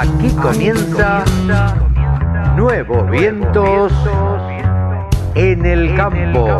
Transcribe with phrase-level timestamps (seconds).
[0.00, 1.24] Aquí comienza
[2.54, 3.92] Nuevos Vientos
[5.34, 6.56] en el Campo.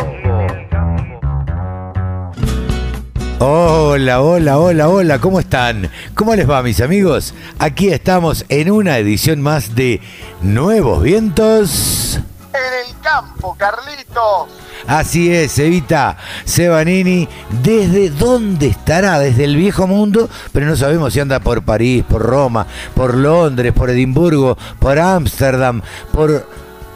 [3.39, 5.89] Hola, hola, hola, hola, ¿cómo están?
[6.15, 7.33] ¿Cómo les va mis amigos?
[7.61, 10.01] Aquí estamos en una edición más de
[10.43, 12.17] Nuevos Vientos.
[12.53, 14.68] En el campo, Carlitos.
[14.87, 17.29] Así es, Evita Sebanini,
[17.63, 19.19] ¿desde dónde estará?
[19.19, 23.73] Desde el viejo mundo, pero no sabemos si anda por París, por Roma, por Londres,
[23.73, 26.47] por Edimburgo, por Ámsterdam, por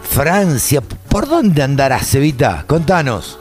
[0.02, 0.80] Francia.
[0.80, 2.65] ¿Por dónde andará, Evita?
[2.66, 3.38] Contanos.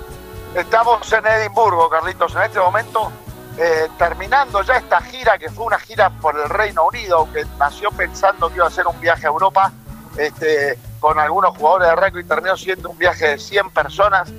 [0.56, 3.12] Estamos en Edimburgo, Carlitos, en este momento
[3.58, 7.92] eh, terminando ya esta gira, que fue una gira por el Reino Unido, que nació
[7.92, 9.72] pensando que iba a ser un viaje a Europa.
[10.18, 14.32] Este, con algunos jugadores de rugby terminó siendo un viaje de 100 personas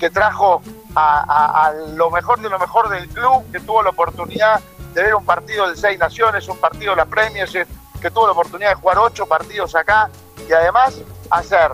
[0.00, 0.60] que trajo
[0.96, 4.60] a, lo mejor de lo mejor del club, que tuvo la oportunidad
[4.94, 7.66] de ver un partido de seis naciones, un partido de la Premiership,
[8.02, 10.10] que tuvo la oportunidad de jugar ocho partidos acá
[10.48, 10.96] y además
[11.30, 11.70] hacer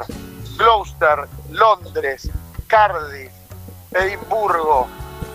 [0.59, 2.31] Gloucester, Londres,
[2.67, 3.33] Cardiff,
[3.93, 4.89] Edimburgo,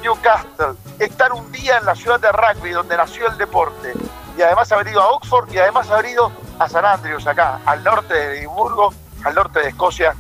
[0.04, 3.94] Newcastle, estar un día en la ciudad de rugby donde nació el deporte
[4.38, 7.84] y además haber ido a Oxford y además haber ido a San Andrews acá, al
[7.84, 8.94] norte de Edimburgo,
[9.24, 10.14] al norte de Escocia,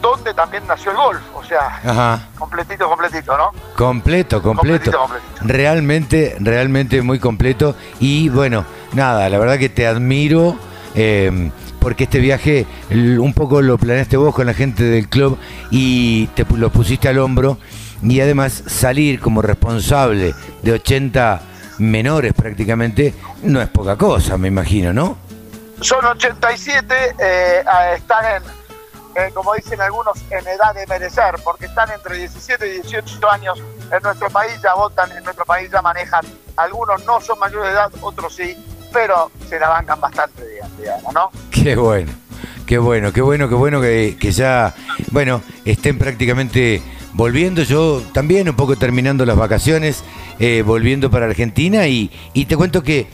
[0.00, 3.50] donde también nació el golf, o sea, completito, completito, ¿no?
[3.74, 5.08] Completo, completo.
[5.40, 7.74] Realmente, realmente muy completo.
[7.98, 10.56] Y bueno, nada, la verdad que te admiro.
[10.94, 15.38] Eh, porque este viaje un poco lo planeaste vos con la gente del club
[15.70, 17.58] y te lo pusiste al hombro
[18.02, 21.40] y además salir como responsable de 80
[21.78, 23.14] menores prácticamente
[23.44, 25.27] no es poca cosa, me imagino, ¿no?
[25.80, 27.62] Son 87, eh,
[27.94, 28.42] están en,
[29.14, 33.58] eh, como dicen algunos, en edad de merecer, porque están entre 17 y 18 años
[33.92, 36.24] en nuestro país, ya votan, en nuestro país ya manejan,
[36.56, 38.56] algunos no son mayores de edad, otros sí,
[38.92, 40.42] pero se la bancan bastante,
[40.78, 41.30] digamos, ¿no?
[41.50, 42.12] Qué bueno,
[42.66, 44.74] qué bueno, qué bueno, qué bueno que, que ya,
[45.10, 46.82] bueno, estén prácticamente
[47.12, 50.04] volviendo, yo también un poco terminando las vacaciones,
[50.38, 53.08] eh, volviendo para Argentina y, y te cuento que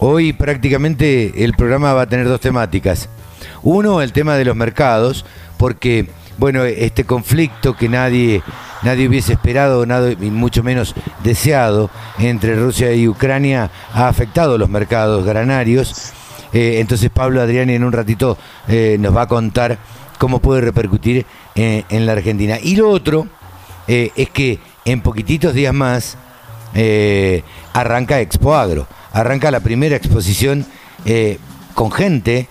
[0.00, 3.08] hoy prácticamente el programa va a tener dos temáticas.
[3.62, 5.24] Uno, el tema de los mercados,
[5.56, 8.42] porque, bueno, este conflicto que nadie,
[8.82, 14.68] nadie hubiese esperado, nada, y mucho menos deseado, entre Rusia y Ucrania ha afectado los
[14.68, 16.12] mercados granarios.
[16.52, 18.36] Eh, entonces Pablo Adriani en un ratito
[18.66, 19.78] eh, nos va a contar
[20.18, 21.24] cómo puede repercutir
[21.54, 22.58] en la Argentina.
[22.62, 23.26] Y lo otro
[23.88, 26.16] eh, es que en poquititos días más
[26.74, 30.66] eh, arranca Expo Agro, arranca la primera exposición
[31.04, 31.38] eh,
[31.74, 32.48] con gente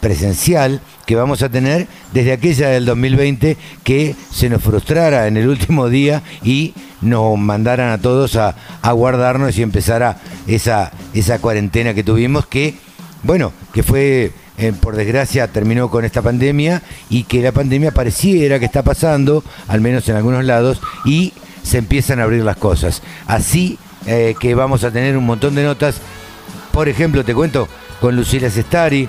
[0.00, 5.48] presencial que vamos a tener desde aquella del 2020 que se nos frustrara en el
[5.48, 10.18] último día y nos mandaran a todos a, a guardarnos y empezara
[10.48, 12.74] esa, esa cuarentena que tuvimos que,
[13.22, 18.58] bueno, que fue eh, por desgracia terminó con esta pandemia y que la pandemia pareciera
[18.58, 23.02] que está pasando, al menos en algunos lados, y se empiezan a abrir las cosas.
[23.28, 23.78] Así
[24.08, 26.00] eh, que vamos a tener un montón de notas,
[26.72, 27.68] por ejemplo, te cuento,
[28.00, 29.06] con Lucila Sestari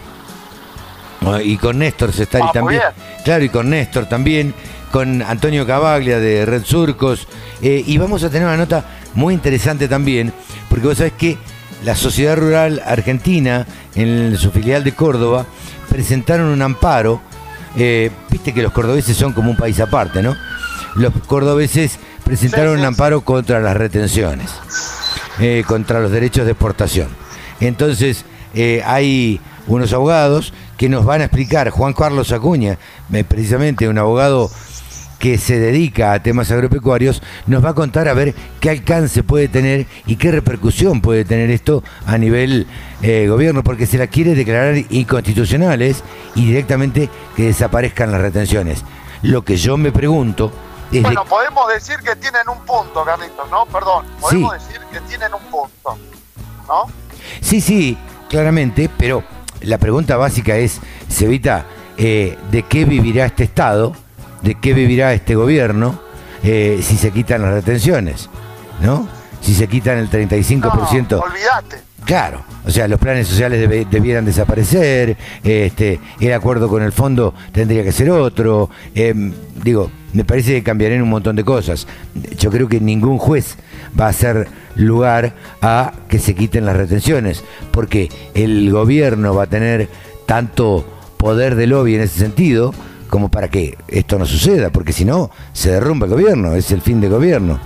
[1.42, 2.82] y con Néstor Sestari ah, también.
[3.24, 4.54] Claro, y con Néstor también,
[4.92, 7.28] con Antonio Cavaglia de Red Surcos,
[7.62, 8.84] eh, y vamos a tener una nota
[9.14, 10.34] muy interesante también,
[10.70, 11.38] porque vos sabés que
[11.86, 13.66] la Sociedad Rural Argentina,
[13.96, 15.46] en su filial de Córdoba,
[15.88, 17.22] presentaron un amparo.
[17.78, 20.36] Eh, viste que los cordobeses son como un país aparte, ¿no?
[20.96, 24.52] Los cordobeses presentaron un amparo contra las retenciones,
[25.40, 27.08] eh, contra los derechos de exportación.
[27.60, 28.24] Entonces,
[28.54, 32.78] eh, hay unos abogados que nos van a explicar, Juan Carlos Acuña,
[33.28, 34.52] precisamente un abogado
[35.18, 39.48] que se dedica a temas agropecuarios, nos va a contar a ver qué alcance puede
[39.48, 42.68] tener y qué repercusión puede tener esto a nivel
[43.02, 46.04] eh, gobierno, porque se la quiere declarar inconstitucionales
[46.36, 48.84] y directamente que desaparezcan las retenciones.
[49.24, 50.54] Lo que yo me pregunto
[50.92, 53.66] Bueno, podemos decir que tienen un punto, Carlitos, ¿no?
[53.68, 55.98] Perdón, podemos decir que tienen un punto,
[56.68, 56.86] ¿no?
[57.42, 57.98] Sí, sí,
[58.30, 59.24] claramente, pero
[59.62, 61.66] la pregunta básica es, Cevita,
[61.98, 63.94] eh, ¿de qué vivirá este Estado?
[64.42, 66.00] de qué vivirá este gobierno
[66.44, 68.30] eh, si se quitan las retenciones,
[68.82, 69.08] ¿no?
[69.42, 71.10] Si se quitan el 35%.
[71.10, 71.82] No, olvídate.
[72.06, 77.84] Claro, o sea, los planes sociales debieran desaparecer, este, el acuerdo con el fondo tendría
[77.84, 78.70] que ser otro.
[78.96, 81.88] Em, digo, me parece que cambiarían un montón de cosas.
[82.38, 83.58] Yo creo que ningún juez
[84.00, 89.48] va a hacer lugar a que se quiten las retenciones, porque el gobierno va a
[89.48, 89.90] tener
[90.26, 90.86] tanto
[91.18, 92.74] poder de lobby en ese sentido
[93.10, 96.82] como para que esto no suceda, porque si no, se derrumba el gobierno, es el
[96.82, 97.60] fin del gobierno.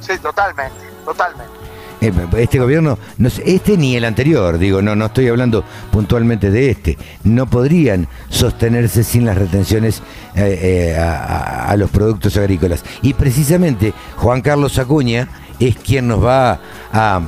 [0.00, 1.59] Sí, totalmente, totalmente.
[2.00, 6.70] Eh, Este gobierno, no este ni el anterior, digo, no, no estoy hablando puntualmente de
[6.70, 10.02] este, no podrían sostenerse sin las retenciones
[10.34, 12.84] eh, eh, a, los productos agrícolas.
[13.02, 16.58] Y precisamente Juan Carlos Acuña es quien nos va
[16.92, 17.20] a,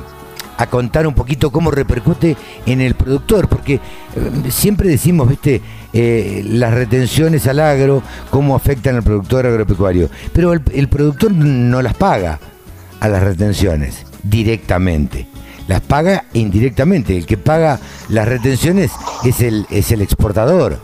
[0.71, 3.81] contar un poquito cómo repercute en el productor, porque
[4.49, 5.61] siempre decimos, viste,
[6.45, 12.39] las retenciones al agro, cómo afectan al productor agropecuario, pero el productor no las paga
[13.01, 15.27] a las retenciones directamente.
[15.67, 17.15] Las paga indirectamente.
[17.17, 17.79] El que paga
[18.09, 18.91] las retenciones
[19.23, 20.79] es el, es el exportador.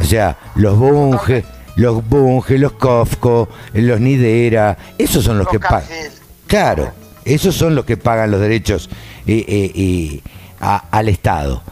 [0.00, 1.44] O sea, los Bunge,
[1.76, 5.88] los Bunge, los Cofco, los Nidera, esos son los, Los que pagan.
[6.46, 6.92] Claro,
[7.24, 8.88] esos son los que pagan los derechos
[9.26, 10.20] eh, eh, eh,
[10.60, 11.62] a- al Estado.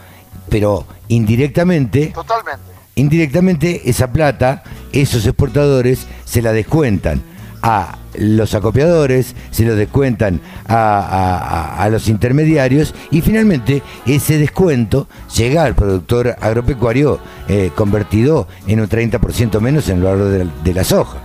[0.49, 2.61] Pero indirectamente Totalmente.
[2.97, 4.63] indirectamente esa plata,
[4.93, 7.23] esos exportadores se la descuentan
[7.63, 15.65] a los acopiadores, se lo descuentan a, a- los intermediarios y finalmente ese descuento llega
[15.65, 17.19] al productor agropecuario
[17.49, 21.19] eh, convertido en un 30% menos en el valor de la, de la soja.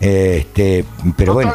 [0.00, 0.84] Este,
[1.16, 1.54] pero bueno,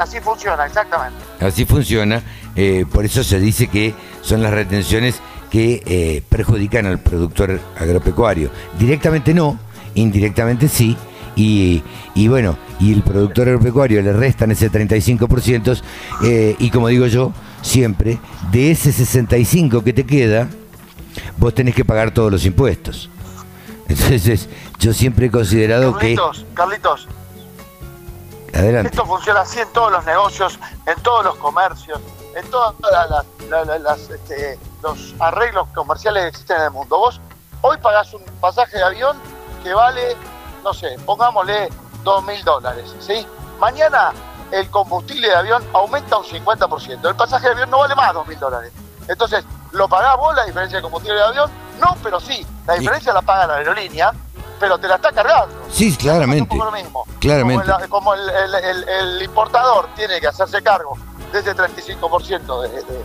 [0.00, 1.18] así funciona, exactamente.
[1.40, 2.22] Así funciona,
[2.54, 5.16] eh, por eso se dice que son las retenciones
[5.50, 8.50] que eh, perjudican al productor agropecuario.
[8.78, 9.58] Directamente no,
[9.94, 10.96] indirectamente sí,
[11.34, 11.82] y,
[12.14, 15.80] y bueno, y el productor agropecuario le restan ese 35%,
[16.24, 17.32] eh, y como digo yo,
[17.62, 18.18] siempre,
[18.50, 20.48] de ese 65% que te queda,
[21.36, 23.10] vos tenés que pagar todos los impuestos.
[23.88, 24.48] Entonces,
[24.78, 26.14] yo siempre he considerado que...
[26.14, 27.08] Carlitos, Carlitos,
[28.54, 28.90] Adelante.
[28.90, 32.00] esto funciona así en todos los negocios, en todos los comercios,
[32.36, 32.74] en todos
[33.82, 36.98] las, este, los arreglos comerciales que existen en el mundo.
[36.98, 37.20] Vos
[37.62, 39.16] hoy pagás un pasaje de avión
[39.62, 40.16] que vale,
[40.62, 41.68] no sé, pongámosle
[42.04, 43.26] dos mil dólares, ¿sí?
[43.58, 44.12] Mañana
[44.52, 47.08] el combustible de avión aumenta un 50%.
[47.08, 48.72] El pasaje de avión no vale más dos mil dólares.
[49.08, 51.50] Entonces, ¿lo pagás vos la diferencia de combustible de avión?
[51.80, 52.46] No, pero sí.
[52.66, 54.12] La diferencia la paga la aerolínea,
[54.60, 55.54] pero te la está cargando.
[55.70, 56.54] Sí, claramente.
[56.56, 57.04] Lo mismo.
[57.20, 57.64] Claramente.
[57.66, 60.96] Como, el, como el- el- el- el importador tiene que hacerse cargo
[61.32, 63.04] de ese 35% de, de,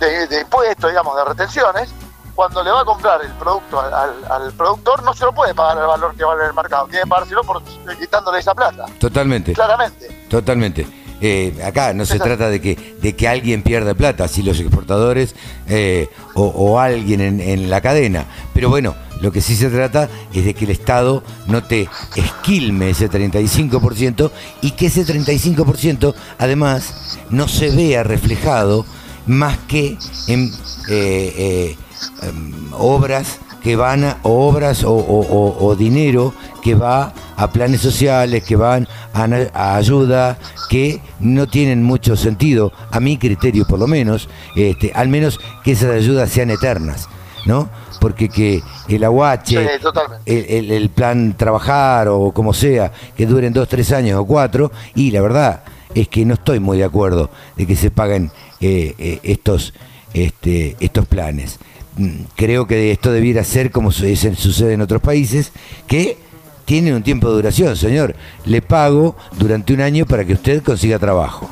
[0.00, 1.90] de, de impuestos, digamos, de retenciones,
[2.36, 5.54] cuando le va a comprar el producto al, al- al productor, no se lo puede
[5.54, 6.86] pagar el valor que vale en el mercado.
[6.86, 7.60] Tiene que pagárselo por
[7.98, 8.84] quitándole esa plata.
[9.00, 9.52] Totalmente.
[9.54, 10.26] Claramente.
[10.30, 10.86] Totalmente.
[11.18, 15.34] Eh, acá no se trata de que, de que alguien pierda plata, si los exportadores
[15.66, 18.26] eh, o, o alguien en, en la cadena.
[18.52, 22.90] Pero bueno, lo que sí se trata es de que el Estado no te esquilme
[22.90, 24.30] ese 35%
[24.60, 28.84] y que ese 35% además no se vea reflejado
[29.26, 29.96] más que
[30.28, 30.52] en
[30.90, 31.76] eh,
[32.22, 36.32] em, obras que van a o obras o, o- o- o dinero
[36.62, 40.38] que va a planes sociales, que van a, a ayuda,
[40.68, 45.72] que no tienen mucho sentido, a mi criterio por lo menos, este, al menos que
[45.72, 47.08] esas ayudas sean eternas,
[47.44, 47.68] ¿no?
[48.00, 50.38] Porque que el aguache, Sí, totalmente.
[50.38, 54.70] el, el- el plan trabajar o como sea, que duren dos, tres años o cuatro,
[54.94, 55.62] y la verdad
[55.94, 59.72] es que no estoy muy de acuerdo de que se paguen eh, eh, estos,
[60.14, 61.58] este, estos planes.
[61.96, 65.52] Mm, Creo que esto debiera ser como sucede en otros países,
[65.86, 66.18] que
[66.64, 68.14] tienen un tiempo de duración, señor.
[68.44, 71.48] Le pago durante un año para que usted consiga trabajo.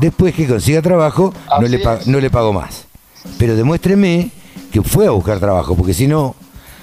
[0.00, 2.86] Después que consiga trabajo, no le, no le pago más.
[3.38, 4.30] Pero demuéstreme
[4.72, 6.34] que fue a buscar trabajo, porque si no,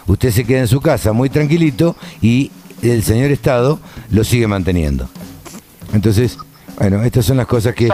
[0.08, 2.51] usted se queda en su casa muy tranquilito y
[2.82, 3.80] el señor Estado
[4.12, 5.10] lo sigue manteniendo.
[5.94, 6.38] Entonces,
[6.80, 7.88] bueno, estas son las cosas que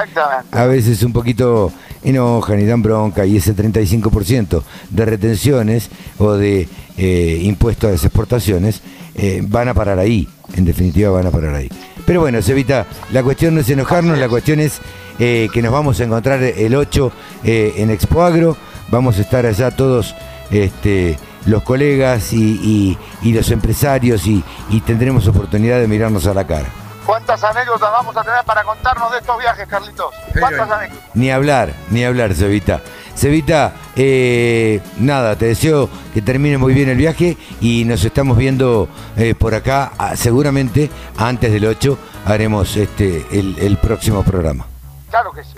[0.51, 1.72] a veces un poquito
[2.03, 6.67] enojan y dan bronca y ese 35% de retenciones o de
[6.98, 8.81] eh, impuestos a las exportaciones
[9.15, 11.69] eh, van a parar ahí, en definitiva van a parar ahí.
[12.05, 14.79] Pero bueno, Sevita, la cuestión no es enojarnos, la cuestión es
[15.19, 17.12] eh, que nos vamos a encontrar el 8
[17.43, 18.55] eh, en Expo Agro,
[18.89, 20.15] vamos a estar allá todos
[20.51, 26.34] este, los colegas y, y- y los empresarios y, y tendremos oportunidad de mirarnos a
[26.34, 26.69] la cara.
[27.07, 30.13] ¿Cuántas anécdotas vamos a tener para contarnos de estos viajes, Carlitos?
[30.37, 31.09] ¿Cuántas anécdotas?
[31.13, 32.81] Ni hablar, ni hablar, Cevita.
[33.15, 38.89] Cevita, eh, nada, te deseo que termine muy bien el viaje y nos estamos viendo
[39.15, 39.93] eh, por acá.
[39.97, 44.67] Ah, Seguramente antes del 8 haremos este el, el próximo programa.
[45.09, 45.55] Claro que sí.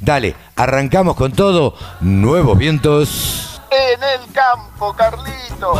[0.00, 1.74] Dale, arrancamos con todo.
[2.00, 3.60] Nuevos vientos.
[3.70, 5.78] En el campo, Carlitos.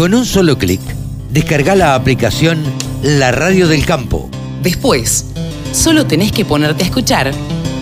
[0.00, 0.80] Con un solo clic,
[1.28, 2.64] descarga la aplicación
[3.02, 4.30] La Radio del Campo.
[4.62, 5.26] Después,
[5.74, 7.30] Solo tenés que ponerte a escuchar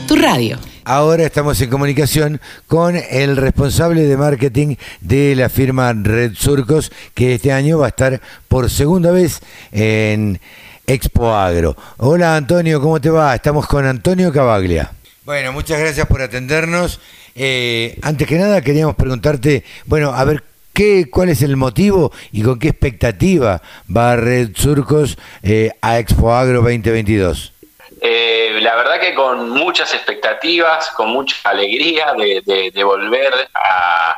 [0.08, 0.58] tu radio.
[0.82, 7.36] Ahora estamos en comunicación con el responsable de marketing de la firma Red Surcos, que
[7.36, 9.38] este año va a estar por segunda vez
[9.70, 10.40] en
[10.88, 11.76] Expo Agro.
[11.98, 13.32] Hola Antonio, ¿cómo te va?
[13.32, 14.90] Estamos con Antonio Cavaglia.
[15.24, 16.98] Bueno, muchas gracias por atendernos.
[17.36, 20.42] Eh, antes que nada queríamos preguntarte, bueno, a ver,
[20.78, 23.60] ¿qué, ¿cuál es el motivo y con qué expectativa
[23.94, 27.52] va Red Surcos eh, a Expo Agro 2022?
[28.00, 34.14] Eh, la verdad que con muchas expectativas, con mucha alegría de, volver a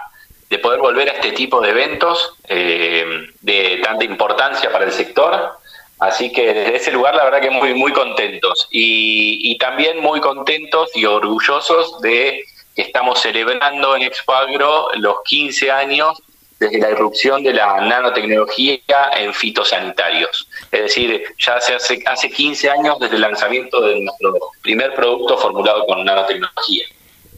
[0.51, 5.61] de poder volver a este tipo de eventos de tanta importancia para el sector
[6.01, 10.91] Así que desde ese lugar la verdad que muy, muy contentos y, también muy contentos
[10.95, 12.43] y orgullosos de
[12.75, 16.23] que estamos celebrando en Expoagro los 15 años
[16.61, 18.79] desde la irrupción de la nanotecnología
[19.17, 20.47] en fitosanitarios.
[20.71, 25.39] Es decir, ya se hace, hace 15 años desde el lanzamiento de nuestro primer producto
[25.39, 26.85] formulado con nanotecnología.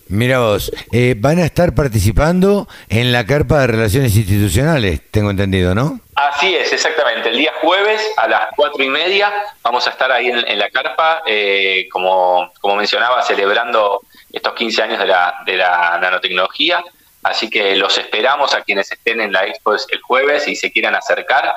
[0.08, 5.74] Mira vos, eh, van a estar participando en la carpa de relaciones institucionales, tengo entendido,
[5.74, 6.00] ¿no?
[6.16, 7.30] Así es, exactamente.
[7.30, 11.22] El día jueves a las cuatro y media vamos a estar ahí en, la carpa,
[11.26, 16.84] eh, como, como mencionaba, celebrando estos 15 años de la, de la nanotecnología.
[17.22, 20.94] Así que los esperamos a quienes estén en la expo el jueves y se quieran
[20.94, 21.54] acercar.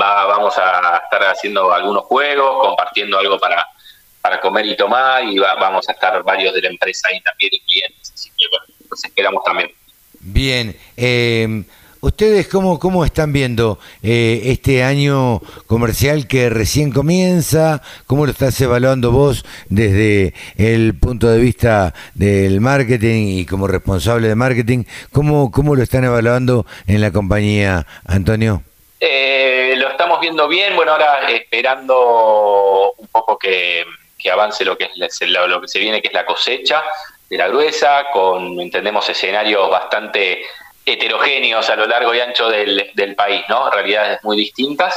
[0.00, 3.66] Va, vamos a estar haciendo algunos juegos, compartiendo algo para,
[4.20, 7.60] para comer y tomar y vamos a estar varios de la empresa ahí también y
[7.60, 9.72] clientes, así que bueno, los esperamos también.
[10.20, 11.64] Bien, eh,
[12.00, 17.82] ¿ustedes cómo, cómo están viendo eh, este año comercial que recién comienza?
[18.06, 24.28] ¿Cómo lo estás evaluando vos desde el punto de vista del marketing y como responsable
[24.28, 24.84] de marketing?
[25.12, 28.62] ¿Cómo, cómo lo están evaluando en la compañía, Antonio?
[29.00, 33.84] Eh, lo estamos viendo bien, bueno, ahora esperando un poco que
[34.18, 36.82] que avance lo que es lo que se viene, que es la cosecha
[37.30, 40.42] de la gruesa, con, entendemos, escenarios bastante
[40.92, 43.70] heterogéneos a lo largo y ancho del, país, ¿no?
[43.70, 44.96] Realidades muy distintas.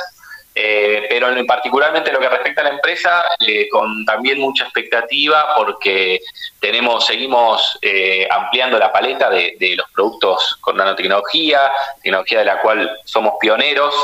[0.53, 5.55] Eh, pero en particularmente lo que respecta a la empresa, eh, con también mucha expectativa
[5.55, 6.19] porque
[6.59, 11.71] tenemos, seguimos eh, ampliando la paleta de, de, los productos con nanotecnología,
[12.03, 13.95] tecnología de la cual somos pioneros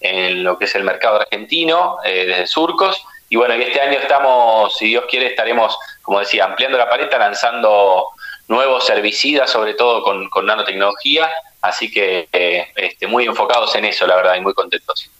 [0.00, 3.02] en lo que es el mercado argentino desde Surcos
[3.34, 8.10] y bueno, este año estamos, si Dios quiere, estaremos, como decía, ampliando la paleta, lanzando
[8.48, 11.28] nuevos herbicidas, sobre todo con, nanotecnología.
[11.60, 15.10] Así que eh, este, muy enfocados en eso, la verdad, y muy contentos.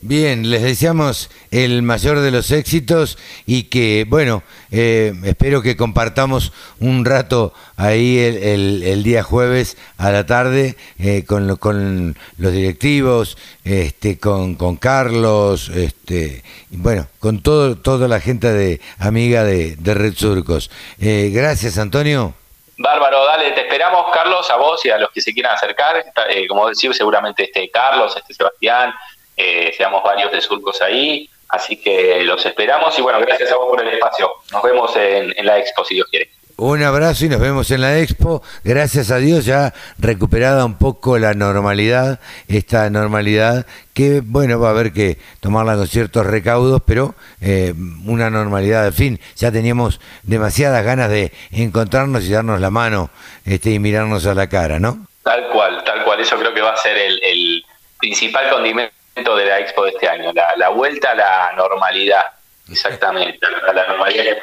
[0.00, 6.52] Bien, les deseamos el mayor de los éxitos y que, bueno, eh, espero que compartamos
[6.78, 14.54] un rato ahí el, día jueves a la tarde eh, con, los directivos, este, con,
[14.54, 20.70] con Carlos, este, bueno, con todo, toda la gente de amiga de, Red Surcos.
[21.00, 22.34] Eh, gracias, Antonio.
[22.78, 26.04] Bárbaro, dale, te esperamos, Carlos, a vos y a los que se quieran acercar.
[26.48, 28.94] como decía, seguramente este Carlos, este Sebastián,
[29.36, 33.66] eh, seamos varios de surcos ahí, así que los esperamos y bueno, gracias a vos
[33.68, 34.30] por el espacio.
[34.52, 36.30] Nos vemos en, la expo si Dios quiere.
[36.56, 38.42] Un abrazo y nos vemos en la expo.
[38.62, 43.66] Gracias a Dios ya recuperada un poco la normalidad, esta normalidad
[43.98, 47.74] que, bueno, va a haber que tomarla con ciertos recaudos, pero eh,
[48.06, 53.10] una normalidad, en fin, ya teníamos demasiadas ganas de encontrarnos y darnos la mano
[53.44, 55.04] este, y mirarnos a la cara, ¿no?
[55.24, 56.20] Tal cual, tal cual.
[56.20, 57.64] Eso creo que va a ser el, el
[57.98, 58.92] principal condimento
[59.36, 62.22] de la expo de este año, la, vuelta a la normalidad,
[62.70, 64.36] exactamente, a la normalidad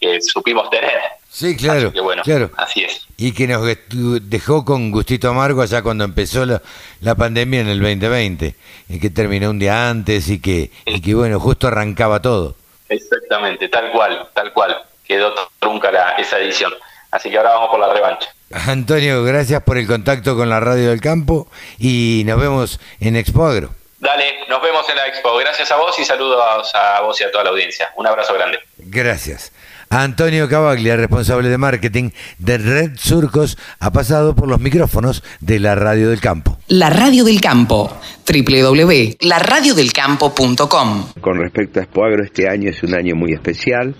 [0.00, 1.00] que, supimos tener.
[1.32, 1.88] Sí, claro.
[1.88, 2.50] Así bueno, claro.
[2.58, 3.06] así es.
[3.16, 6.60] Y que nos dejó con gustito amargo allá cuando empezó la,
[7.00, 8.54] la pandemia en el 2020,
[8.90, 12.56] y que terminó un día antes y que, y que, bueno, justo arrancaba todo.
[12.90, 14.76] Exactamente, tal cual, tal cual.
[15.06, 16.72] Quedó trunca la, esa edición.
[17.10, 18.28] Así que ahora vamos por la revancha.
[18.52, 21.48] Antonio, gracias por el contacto con la Radio del Campo
[21.78, 23.70] y nos vemos en Expo Agro.
[23.98, 25.36] Dale, nos vemos en la expo.
[25.36, 27.90] Gracias a vos y saludos a vos y a toda la audiencia.
[27.96, 28.58] Un abrazo grande.
[28.76, 29.52] Gracias.
[29.92, 35.74] Antonio Cavaglia, responsable de marketing de Red Surcos, ha pasado por los micrófonos de la
[35.74, 36.56] Radio del Campo.
[36.68, 37.94] La Radio del Campo,
[38.26, 41.08] www.laradiodelcampo.com.
[41.20, 43.94] Con respecto a Expoagro, este año es un año muy especial.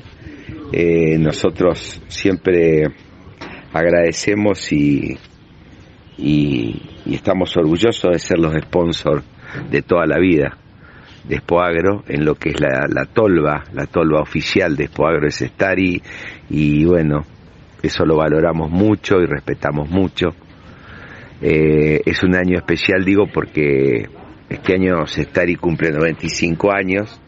[0.72, 2.84] Eh, nosotros siempre
[3.74, 5.18] agradecemos y,
[6.16, 9.22] y, y, estamos orgullosos de ser los sponsors
[9.70, 10.56] de toda la vida
[11.24, 15.40] de Espoagro, en lo que es la, la tolva, la tolva oficial de Espoagro es
[15.40, 16.02] Stari,
[16.50, 17.24] y bueno,
[17.82, 20.28] eso lo valoramos mucho y respetamos mucho.
[21.40, 24.08] Eh, es un año especial, digo, porque
[24.48, 27.20] este año Sestari cumple 95 años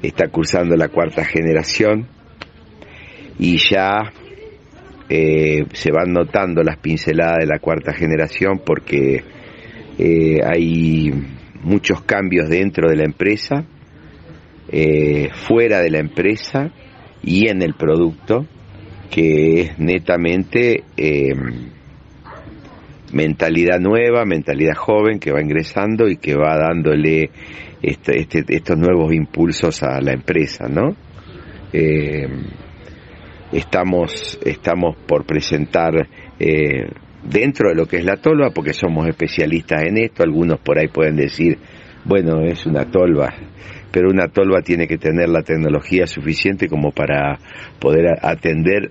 [0.00, 2.06] está cursando la cuarta generación
[3.38, 4.12] y ya
[5.08, 9.24] eh, se van notando las pinceladas de la cuarta generación porque
[9.98, 11.12] eh, hay
[11.64, 13.64] muchos cambios dentro de la empresa,
[14.68, 16.70] eh, fuera de la empresa
[17.22, 18.46] y en el producto,
[19.10, 20.82] que es netamente
[23.12, 27.30] mentalidad nueva, mentalidad joven que va ingresando y que va dándole
[27.80, 30.96] este, este, estos nuevos impulsos a la empresa, ¿no?
[33.54, 36.86] estamos, estamos por presentar eh,
[37.24, 40.88] dentro de lo que es la tolva, porque somos especialistas en esto, algunos por ahí
[40.88, 41.58] pueden decir,
[42.04, 43.32] bueno, es una tolva,
[43.90, 47.38] pero una tolva tiene que tener la tecnología suficiente como para
[47.78, 48.90] poder atender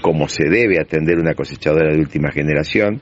[0.00, 3.00] como se debe atender una cosechadora de última generación,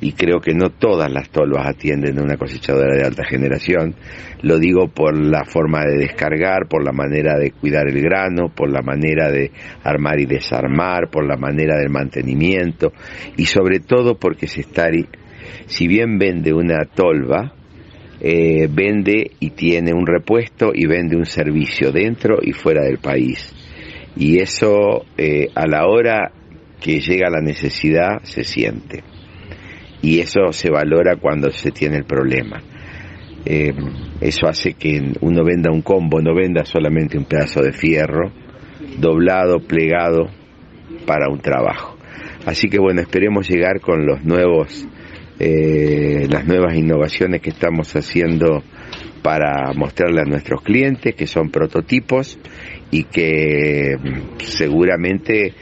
[0.00, 3.94] y creo que no todas las tolvas atienden a una cosechadora de alta generación.
[4.42, 8.70] Lo digo por la forma de descargar, por la manera de cuidar el grano, por
[8.70, 9.50] la manera de
[9.84, 12.92] armar y desarmar, por la manera del mantenimiento
[13.36, 14.88] y sobre todo porque se está,
[15.66, 17.52] si bien vende una tolva,
[18.20, 23.54] eh, vende y tiene un repuesto y vende un servicio dentro y fuera del país.
[24.16, 26.32] Y eso eh, a la hora
[26.80, 29.04] que llega la necesidad se siente
[30.02, 32.62] y eso se valora cuando se tiene el problema.
[33.44, 33.72] Eh,
[34.20, 38.30] eso hace que uno venda un combo, no venda solamente un pedazo de fierro
[38.98, 40.28] doblado, plegado
[41.06, 41.96] para un trabajo.
[42.46, 44.86] Así que bueno, esperemos llegar con los nuevos,
[45.38, 48.62] eh, las nuevas innovaciones que estamos haciendo
[49.22, 52.38] para mostrarle a nuestros clientes, que son prototipos
[52.90, 55.54] y que mm, seguramente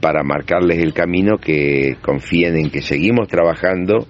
[0.00, 4.06] para marcarles el camino que confíen en que seguimos trabajando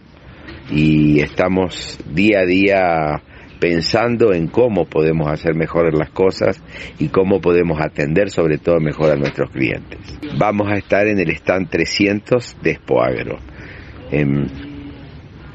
[0.70, 3.22] y estamos día a día
[3.60, 6.62] pensando en cómo podemos hacer mejor las cosas
[6.98, 10.00] y cómo podemos atender sobre todo mejor a nuestros clientes.
[10.38, 13.38] Vamos a estar en el stand 300 de Expoagro,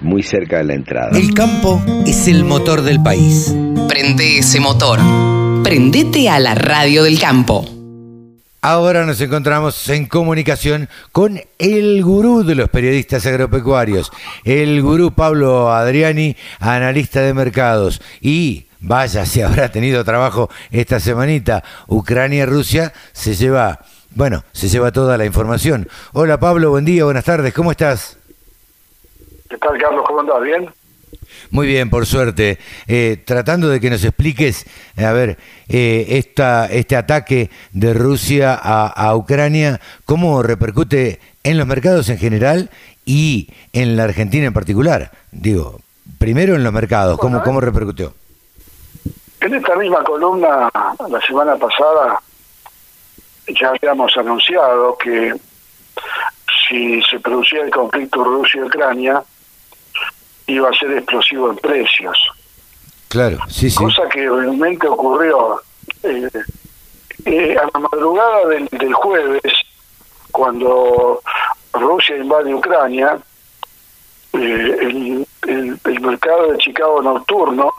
[0.02, 1.18] muy cerca de la entrada.
[1.18, 3.56] El campo es el motor del país.
[3.88, 5.00] Prende ese motor.
[5.64, 7.79] Prendete a la radio del campo.
[8.62, 14.12] Ahora nos encontramos en comunicación con el gurú de los periodistas agropecuarios,
[14.44, 18.02] el gurú Pablo Adriani, analista de mercados.
[18.20, 25.18] Y vaya, si habrá tenido trabajo esta semanita, Ucrania-Rusia se lleva, bueno, se lleva toda
[25.18, 25.88] la información.
[26.12, 28.18] Hola Pablo, buen día, buenas tardes, ¿cómo estás?
[29.50, 30.04] ¿Qué tal Carlos?
[30.06, 30.42] ¿Cómo andas?
[30.42, 30.70] ¿Bien?
[31.52, 32.60] Muy bien, por suerte.
[32.88, 34.66] Eh, tratando de que nos expliques,
[34.98, 41.68] eh, a ver, eh, esta, este ataque de Rusia a, Ucrania, ¿cómo repercute en los
[41.68, 42.70] mercados en general
[43.06, 45.12] y en la Argentina en particular?
[45.32, 45.80] Digo,
[46.18, 48.14] primero en los mercados, ¿cómo, cómo repercutió?
[49.42, 52.22] En esta misma columna, la semana pasada,
[53.48, 55.34] ya habíamos anunciado que
[56.68, 59.24] si se producía el conflicto Rusia-Ucrania,
[60.54, 62.18] iba a ser explosivo en precios.
[63.08, 63.76] Claro, sí, sí.
[63.76, 65.62] Cosa que realmente ocurrió
[66.04, 66.30] eh,
[67.26, 69.54] eh, a la madrugada del, jueves,
[70.32, 71.22] cuando
[71.74, 73.20] Rusia invade Ucrania,
[74.34, 75.28] eh, el,
[75.84, 77.74] el, mercado de Chicago nocturno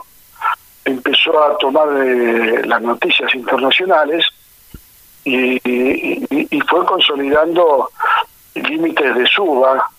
[0.83, 1.87] empezó a tomar
[2.65, 4.25] las noticias internacionales
[5.23, 7.89] y, y, fue consolidando
[8.55, 9.89] límites de suba,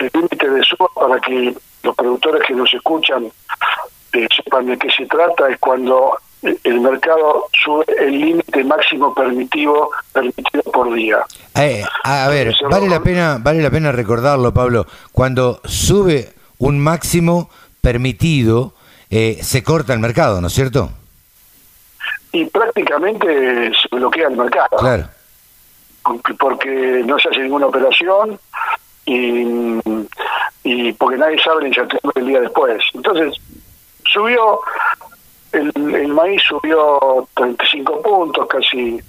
[0.00, 1.54] el límite de suba para que
[1.86, 3.30] los productores que nos escuchan
[4.12, 9.90] eh, sepan de qué se trata, es cuando el mercado sube el límite máximo permitido
[10.12, 11.18] permitido por día.
[11.54, 17.50] Eh, a ver, vale la pena vale la pena recordarlo, Pablo, cuando sube un máximo
[17.80, 18.74] permitido
[19.08, 20.90] eh, se corta el mercado, ¿no es cierto?
[22.32, 24.76] Y prácticamente se bloquea el mercado.
[24.78, 25.08] Claro.
[26.38, 28.38] Porque no se hace ninguna operación,
[29.06, 29.44] y,
[30.66, 32.82] y porque nadie sabe la incertidumbre el día después.
[32.92, 33.40] Entonces,
[34.12, 34.60] subió,
[35.52, 39.00] el, el maíz subió 35 puntos, casi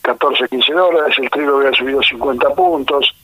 [0.00, 3.14] 14, eh, 15 dólares, el trigo había subido 50 puntos,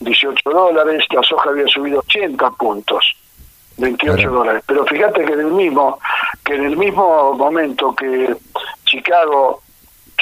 [0.00, 3.10] 18 dólares, la soja había subido 80 puntos,
[3.78, 4.62] 28 dólares.
[4.66, 5.98] Pero fíjate que en el mismo,
[6.44, 8.36] que en el mismo momento que
[8.84, 9.62] Chicago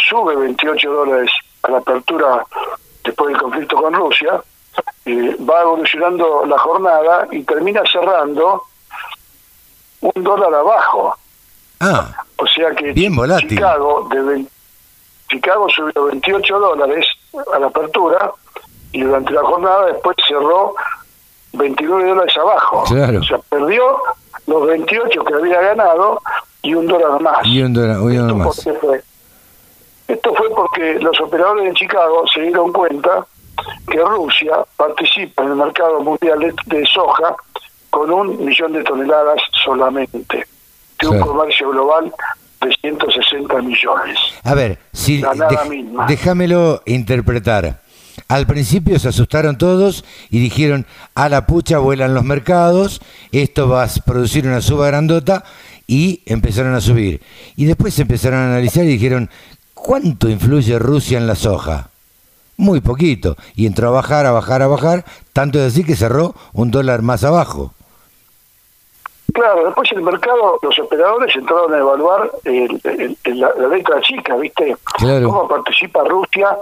[0.08, 1.30] sube 28 dólares
[1.64, 2.46] a la apertura
[3.02, 4.40] después del conflicto con Rusia,
[5.06, 8.62] eh, va evolucionando la jornada y termina cerrando
[10.00, 11.14] un dólar abajo.
[11.80, 14.46] Ah, o sea que bien Chicago, de
[15.28, 17.06] Chicago subió 28 dólares
[17.54, 18.32] a la apertura
[18.92, 20.74] y durante la jornada después cerró
[21.52, 22.84] 29 dólares abajo.
[22.84, 23.20] Claro.
[23.20, 23.98] O sea, perdió
[24.46, 26.20] los 28 que había ganado
[26.62, 27.46] y un dólar más.
[27.46, 28.46] Y un dólar, un dólar ¿Esto más.
[28.46, 29.02] por qué fue?
[30.06, 33.26] Esto fue porque los operadores de Chicago se dieron cuenta
[33.90, 37.34] que Rusia participa en el mercado mundial de, soja
[37.90, 40.46] con un millón de toneladas solamente,
[41.00, 42.12] de un comercio global
[42.60, 44.18] de 160 millones.
[44.42, 47.80] A ver, si dej- déjamelo interpretar.
[48.28, 53.00] Al principio se asustaron todos y dijeron, a la pucha vuelan los mercados,
[53.32, 55.44] esto va a producir una suba grandota
[55.86, 57.20] y empezaron a subir.
[57.56, 59.28] Y después empezaron a analizar y dijeron,
[59.74, 61.90] ¿cuánto influye Rusia en la soja?
[62.56, 63.36] Muy poquito.
[63.56, 67.02] Y entró a bajar, a bajar, a bajar, tanto es así que cerró un dólar
[67.02, 67.72] más abajo.
[69.32, 74.00] Claro, después el mercado, los operadores entraron a evaluar el- el- el- la, la letra
[74.00, 74.76] chica, ¿viste?
[74.96, 75.26] Claro.
[75.28, 76.56] Cómo participa Rusia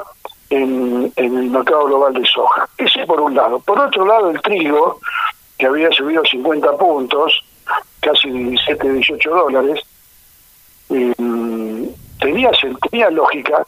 [0.48, 2.66] en, en el mercado global de soja.
[2.78, 3.58] Ese por un lado.
[3.60, 4.98] Por otro lado, el trigo,
[5.58, 7.44] que había subido 50 puntos,
[8.00, 9.80] casi 17, 18 dólares,
[10.88, 11.12] eh,
[12.20, 12.50] tenía,
[12.90, 13.66] tenía lógica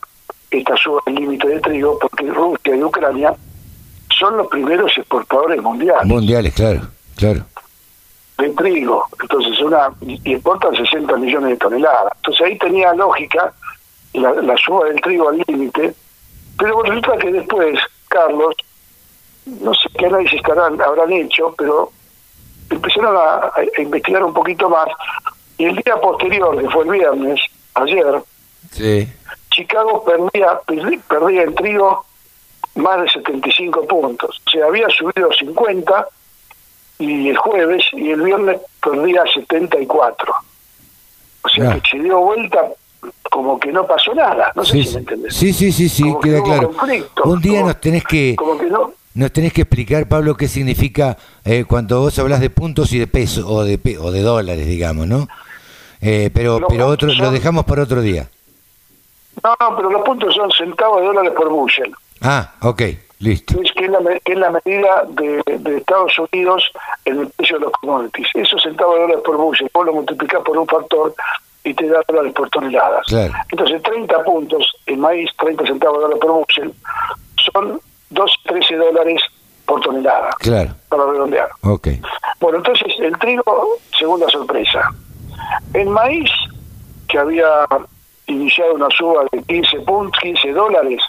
[0.59, 3.35] esta suba del límite de trigo, porque Rusia y Ucrania
[4.19, 6.83] son los primeros exportadores mundiales Mundiales, claro,
[7.17, 7.45] claro.
[8.39, 12.13] de trigo, entonces una y importan 60 millones de toneladas.
[12.17, 13.53] Entonces ahí tenía lógica
[14.13, 15.95] la, la suba del trigo al límite,
[16.59, 18.55] pero resulta que después, Carlos,
[19.47, 21.91] no sé qué análisis estarán, habrán hecho, pero
[22.71, 24.87] empezaron a, a investigar un poquito más
[25.59, 27.41] y el día posterior, que fue el viernes,
[27.75, 28.23] ayer,
[28.73, 29.09] Sí.
[29.55, 32.05] Chicago perdía, perdí- perdía en trigo
[32.77, 34.41] más de 75 puntos.
[34.47, 36.09] O sea, había subido 50
[36.99, 40.35] y el jueves y el viernes perdía 74.
[41.43, 42.69] O sea, que se dio vuelta
[43.31, 44.51] como que no pasó nada.
[44.55, 45.35] No sé si me entendés.
[45.35, 46.71] sí, sí, sí, sí, Como que queda claro.
[47.25, 48.93] Un día como- nos tenés que Como que no.
[49.15, 53.07] nos tenés que explicar, Pablo, qué significa eh, cuando vos hablas de puntos y de
[53.07, 55.29] pesos o de o de dólares, digamos, ¿no?
[56.01, 58.29] Eh, pero pero otro lo dejamos para otro día.
[59.43, 61.95] No, pero los puntos son centavos de dólares por bushel.
[62.23, 62.83] Ah, ok,
[63.19, 63.61] listo.
[63.63, 66.71] es que es la, me- que es la medida de, de Estados Unidos
[67.05, 68.29] en el precio de los commodities.
[68.35, 71.15] Esos centavos de dólares por bushel, vos lo multiplicás por un factor
[71.65, 73.07] y te da dólares por toneladas.
[73.07, 73.33] Claro.
[73.51, 76.75] Entonces, 30 puntos en maíz, 30 centavos de dólares por bushel,
[77.53, 79.21] son 2, 13 dólares
[79.67, 81.49] por tonelada, Claro, para redondear.
[81.63, 81.89] ok.
[82.39, 84.91] Bueno, entonces el trigo, segunda sorpresa.
[85.73, 86.31] El maíz,
[87.09, 87.67] que había
[88.27, 91.01] iniciado una suba de 15 puntos, 15 dólares,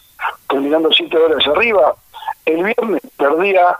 [0.49, 1.95] terminando 7 dólares arriba,
[2.45, 3.78] el viernes perdía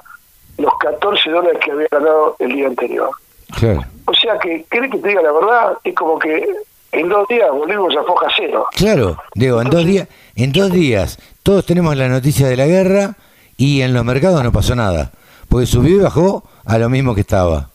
[0.58, 3.10] los 14 dólares que había ganado el día anterior.
[3.58, 3.84] Claro.
[4.06, 5.78] O sea que, ¿querés que te diga la verdad?
[5.84, 6.46] Es como que
[6.92, 8.66] en dos días volvimos a foja cero.
[8.76, 13.16] Claro, Diego, en dos días, en dos días todos tenemos la noticia de la guerra
[13.58, 15.12] y en los mercados no pasó nada,
[15.50, 17.70] porque subió y bajó a lo mismo que estaba.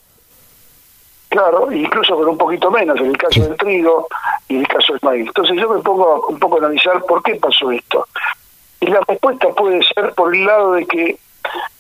[1.30, 4.06] Claro, incluso con un poquito menos en el caso del trigo
[4.48, 5.26] y en el caso del maíz.
[5.28, 8.06] Entonces yo me pongo un poco a analizar por qué pasó esto.
[8.80, 11.18] Y la respuesta puede ser por el lado de que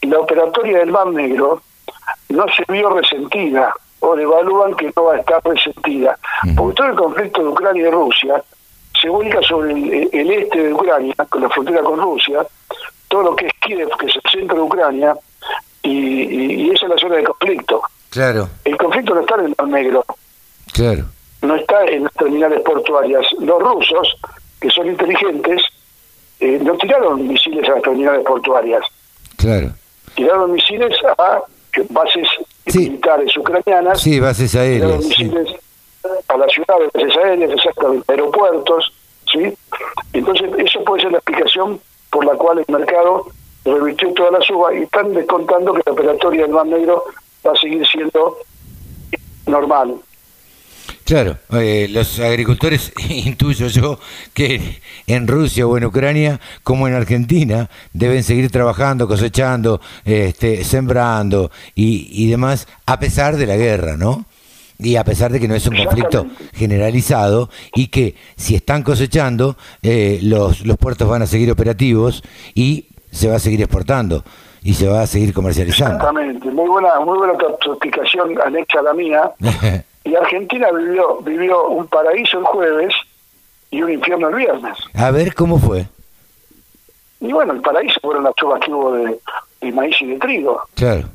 [0.02, 1.62] la operatoria del Mar Negro
[2.28, 6.16] no se vio resentida o evalúan que no va a estar resentida.
[6.56, 8.42] Porque todo el conflicto de Ucrania y Rusia
[9.00, 12.46] se ubica sobre el, el este de Ucrania, con la frontera con Rusia,
[13.08, 15.16] todo lo que es Kiev, que es el centro de Ucrania,
[15.82, 17.82] y, y- y esa es la zona de conflicto.
[18.10, 20.04] Claro, El conflicto no está en el Mar Negro,
[20.72, 21.04] claro,
[21.42, 23.26] no está en las terminales portuarias.
[23.40, 24.16] Los rusos,
[24.60, 25.62] que son inteligentes,
[26.40, 28.82] eh, no tiraron misiles a las terminales portuarias,
[29.36, 29.70] claro.
[30.14, 31.42] tiraron misiles a
[31.76, 32.28] eh, bases
[32.66, 32.78] Sí.
[32.90, 35.04] militares ucranianas, Sí, bases tiraron aéreas.
[35.04, 35.24] sí.
[35.24, 35.56] misiles
[36.28, 38.92] a las ciudades, bases aéreas, exactamente, aeropuertos,
[39.32, 39.52] ¿sí?
[40.12, 43.26] Entonces, eso puede ser la explicación por la cual el mercado
[43.64, 47.04] revirtió toda la suba y están descontando que la operatoria del Mar Negro
[47.46, 48.36] va a seguir siendo
[49.50, 49.96] normal.
[51.04, 53.98] Claro, eh, los agricultores, intuyo yo,
[54.32, 61.50] que en Rusia o en Ucrania, como en Argentina, deben seguir trabajando, cosechando, este, sembrando
[61.74, 64.26] y, y demás, a pesar de la guerra, ¿no?
[64.78, 69.56] Y a pesar de que no es un conflicto generalizado y que si están cosechando,
[69.82, 72.22] eh, los, los puertos van a seguir operativos
[72.54, 74.24] y se va a seguir exportando
[74.62, 75.94] y se va a seguir comercializando.
[75.96, 79.30] Exactamente, muy buena, muy buena tu, explicación anexa a la mía.
[80.02, 82.92] Y Argentina vivió, vivió un paraíso el jueves
[83.70, 84.78] y un infierno el viernes.
[84.94, 85.86] a ver cómo fue.
[87.20, 89.20] Y bueno, el paraíso fueron las chubas que hubo de,
[89.60, 90.62] de maíz y de trigo.
[90.74, 91.06] Claro,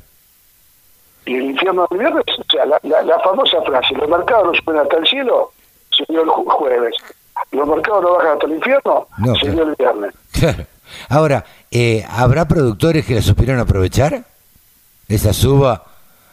[1.26, 4.54] Y el infierno del viernes, o sea, la, la- la famosa frase, los mercados no
[4.54, 5.50] suben hasta el cielo,
[5.90, 6.94] se dio el ju- jueves.
[7.50, 9.54] Los mercados no bajan hasta el infierno, No, se claro.
[9.54, 10.14] dio el viernes.
[10.32, 10.64] Claro.
[11.08, 14.24] Ahora, eh, ¿habrá productores que la supieron aprovechar?
[15.08, 15.84] Esa suba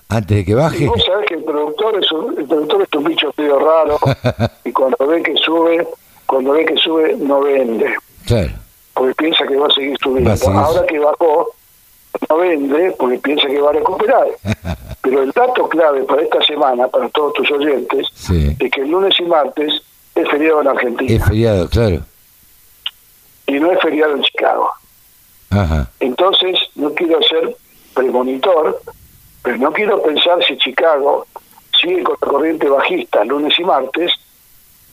[0.09, 0.87] antes de que baje.
[0.87, 3.99] Vos sabés que el productor es un, el productor es un bicho medio raro
[4.65, 5.87] y cuando ve que sube,
[6.25, 7.93] cuando ve que sube no vende,
[8.25, 8.51] Claro,
[8.93, 10.29] porque piensa que va a seguir subiendo.
[10.29, 11.49] Va a seguir Ahora que bajó
[12.29, 14.27] no vende porque piensa que va a recuperar.
[15.01, 18.55] Pero el dato clave para esta semana, para todos tus oyentes, sí.
[18.57, 19.81] es que el lunes y martes
[20.15, 21.99] es feriado en Argentina Es feriado, claro.
[23.47, 24.71] y no es feriado en Chicago.
[25.61, 25.89] Ajá.
[25.99, 27.55] Entonces, no quiero ser
[27.93, 28.81] premonitor,
[29.43, 31.25] pero no quiero pensar si Chicago
[31.79, 34.11] sigue con la corriente bajista lunes y martes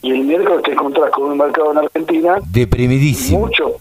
[0.02, 3.40] y el miércoles te encontrás con un mercado en Argentina Deprimidísimo.
[3.40, 3.72] mucho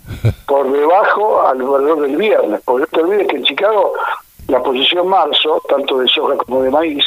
[0.45, 2.61] por debajo al valor del viernes.
[2.65, 3.93] Porque no te olvides que en Chicago
[4.47, 7.03] la posición marzo, tanto de soja como de maíz,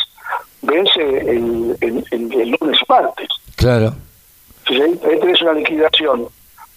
[0.63, 3.29] vence el, el- el- el lunes y martes.
[3.57, 3.93] Claro.
[4.67, 6.27] Entonces ahí, ahí tenés una liquidación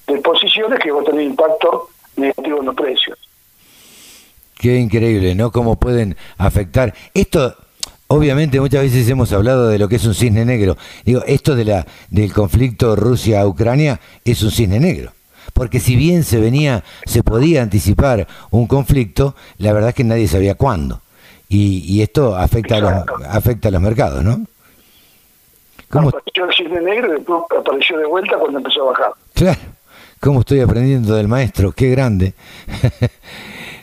[0.08, 3.17] de posiciones que va a tener impacto negativo en los precios.
[4.58, 5.51] Qué increíble, ¿no?
[5.51, 6.93] Cómo pueden afectar.
[7.13, 7.56] Esto,
[8.08, 10.78] obviamente, muchas veces hemos hablado de lo que es un cisne negro.
[11.04, 15.12] Digo, esto de la, del conflicto Rusia-Ucrania es un cisne negro.
[15.54, 20.28] Porque si bien se venía, se podía anticipar un conflicto, la verdad es que nadie
[20.28, 21.01] sabía cuándo.
[21.47, 22.93] Y, y esto afecta a, los,
[23.28, 24.45] afecta a los mercados, ¿no?
[25.89, 29.12] ¿Cómo, Apareció el cisne negro y después apareció de vuelta cuando empezó a bajar.
[29.34, 29.60] Claro,
[30.25, 32.33] cómo estoy aprendiendo del maestro, qué grande.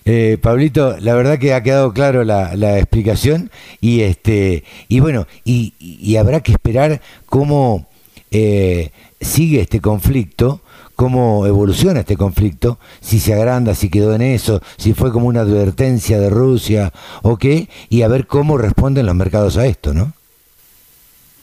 [0.05, 5.29] Eh, Pablito, la verdad que ha quedado claro la, la explicación y este y bueno
[5.45, 7.87] y, y habrá que esperar cómo
[8.33, 10.61] eh, sigue este conflicto,
[10.97, 15.43] cómo evoluciona este conflicto, si se agranda, si quedó en eso, si fue como una
[15.43, 20.15] advertencia de Rusia o qué, y a ver cómo responden los mercados a esto, ¿no?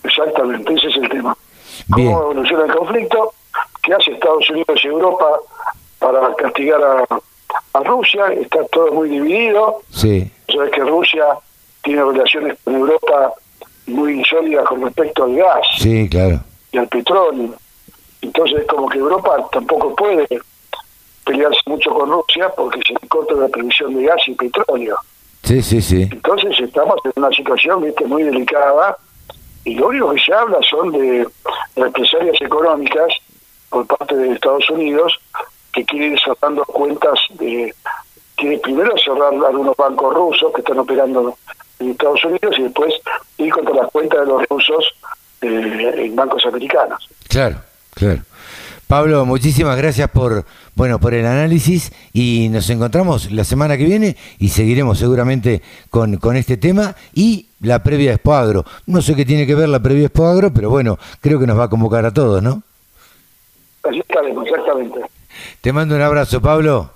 [0.04, 1.38] Exactamente, ese es el tema.
[1.90, 3.32] ¿Cómo evoluciona el conflicto?
[3.90, 5.40] ¿Qué hace Estados Unidos y Europa
[5.98, 7.08] para castigar a,
[7.74, 8.28] a Rusia?
[8.34, 9.82] Está todo muy dividido.
[9.90, 11.26] Sí, Sabes que Rusia
[11.82, 13.34] tiene relaciones con Europa
[13.88, 16.40] muy sólidas con respecto al gas sí, claro.
[16.72, 17.56] y al petróleo.
[18.22, 20.28] Entonces, como que Europa tampoco puede
[21.26, 24.98] pelearse mucho con Rusia porque se corta la provisión de gas y petróleo.
[25.42, 26.08] Sí, sí, sí.
[26.12, 28.06] Entonces estamos en una situación ¿viste?
[28.06, 28.96] muy delicada
[29.66, 31.28] y lo único que se habla son de
[31.76, 33.12] represalias económicas
[33.70, 35.20] por parte de Estados Unidos
[35.74, 37.74] que quiere ir cerrando cuentas de
[38.36, 41.38] quiere primero cerrar algunos bancos rusos que están operando
[41.80, 42.94] en Estados Unidos y después
[43.38, 44.86] ir contra las cuentas de los rusos
[45.42, 47.08] eh, en bancos americanos.
[47.28, 47.58] Claro,
[47.94, 48.22] claro.
[48.88, 54.18] Pablo, muchísimas gracias por bueno por el análisis y nos encontramos la semana que viene
[54.40, 58.66] y seguiremos seguramente con, con este tema y la previa Expo Agro.
[58.88, 61.60] No sé qué tiene que ver la previa Expo Agro, pero bueno, creo que nos
[61.60, 62.64] va a convocar a todos, ¿no?
[63.90, 65.02] Así estaremos, exactamente.
[65.62, 66.92] Te mando un abrazo, Pablo.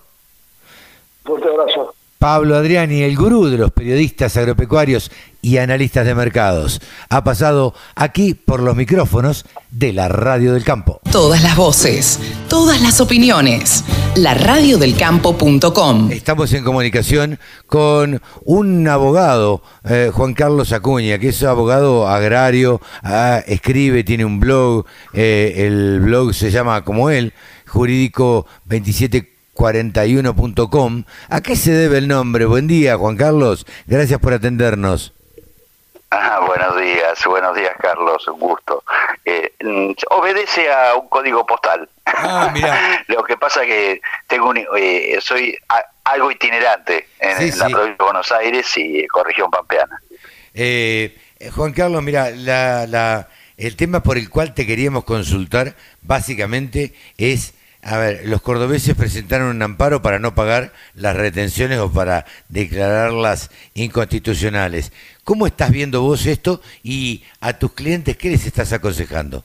[1.23, 1.92] Fuerte abrazo.
[2.23, 8.33] Pablo Adriani, el gurú de los periodistas agropecuarios y analistas de mercados, ha pasado aquí
[8.33, 11.01] por los micrófonos de la Radio del Campo.
[11.11, 13.83] Todas las voces, todas las opiniones.
[14.15, 16.11] Laradiodelcampo.com.
[16.13, 23.43] Estamos en comunicación con un abogado, eh, Juan Carlos Acuña, que es abogado agrario, ah,
[23.45, 27.33] escribe, tiene un blog, eh, el blog se llama como él,
[27.67, 28.45] jurídico
[29.55, 31.03] 2741.com.
[31.29, 32.45] ¿A qué se debe el nombre?
[32.45, 33.65] Buen día, Juan Carlos.
[33.87, 35.13] Gracias por atendernos.
[36.11, 38.83] Ah, buenos días, buenos días Carlos, un gusto.
[39.25, 41.89] Eh, mm, obedece a un código postal.
[42.05, 43.03] Ah, mirá.
[43.07, 47.65] Lo que pasa que tengo un, eh, soy a- algo itinerante en, Sí, en la
[47.67, 47.73] sí.
[47.73, 49.99] provincia de Buenos Aires y región pampeana.
[50.53, 55.73] Eh, eh, Juan Carlos, mira, la, la- el tema por el cual te queríamos consultar
[56.03, 61.91] básicamente es, a ver, los cordobeses presentaron un amparo para no pagar las retenciones o
[61.91, 64.93] para declararlas inconstitucionales.
[65.23, 69.43] ¿Cómo estás viendo vos esto y a tus clientes qué les estás aconsejando?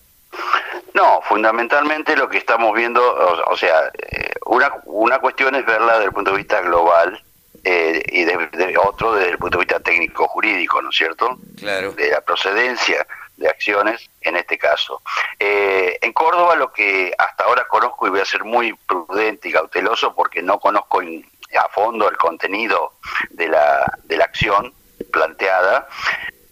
[0.95, 5.95] No, fundamentalmente lo que estamos viendo, o, o sea, eh, una, una cuestión es verla
[5.95, 7.23] desde el punto de vista global
[7.65, 11.39] eh, y de, de otro desde el punto de vista técnico-jurídico, ¿no es cierto?
[11.57, 11.93] Claro.
[11.93, 13.07] De la procedencia
[13.39, 15.01] de acciones en este caso.
[15.39, 19.53] Eh, en Córdoba lo que hasta ahora conozco, y voy a ser muy prudente y
[19.53, 21.27] cauteloso porque no conozco in-
[21.59, 22.93] a fondo el contenido
[23.31, 24.75] de la, de la acción
[25.11, 25.89] planteada,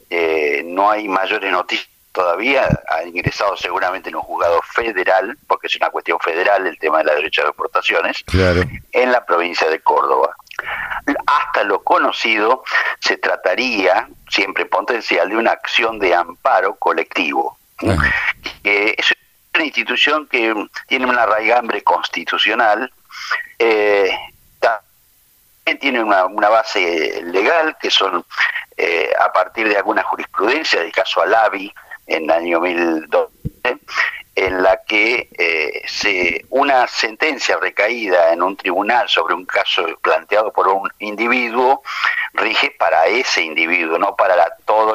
[0.09, 5.77] eh, no hay mayores noticias todavía, ha ingresado seguramente en un juzgado federal, porque es
[5.77, 8.63] una cuestión federal el tema de la derecha de exportaciones, Claro.
[8.93, 10.35] en la provincia de Córdoba.
[11.27, 12.65] Hasta lo conocido,
[13.01, 17.59] se trataría, siempre potencial, de una acción de amparo colectivo.
[17.79, 18.13] Ajá.
[18.65, 19.15] Eh, es
[19.55, 20.55] una institución que
[20.89, 22.93] tiene una raigambre constitucional,
[23.59, 24.11] eh,
[24.61, 24.83] ta-
[25.81, 28.25] tiene una, una base legal que son
[28.77, 31.73] eh, a partir de alguna jurisprudencia, del caso Alavi
[32.07, 33.31] en el año 2012,
[34.37, 40.53] en la que eh, se, una sentencia recaída en un tribunal sobre un caso planteado
[40.53, 41.83] por un individuo
[42.35, 44.95] rige para ese individuo, no para todo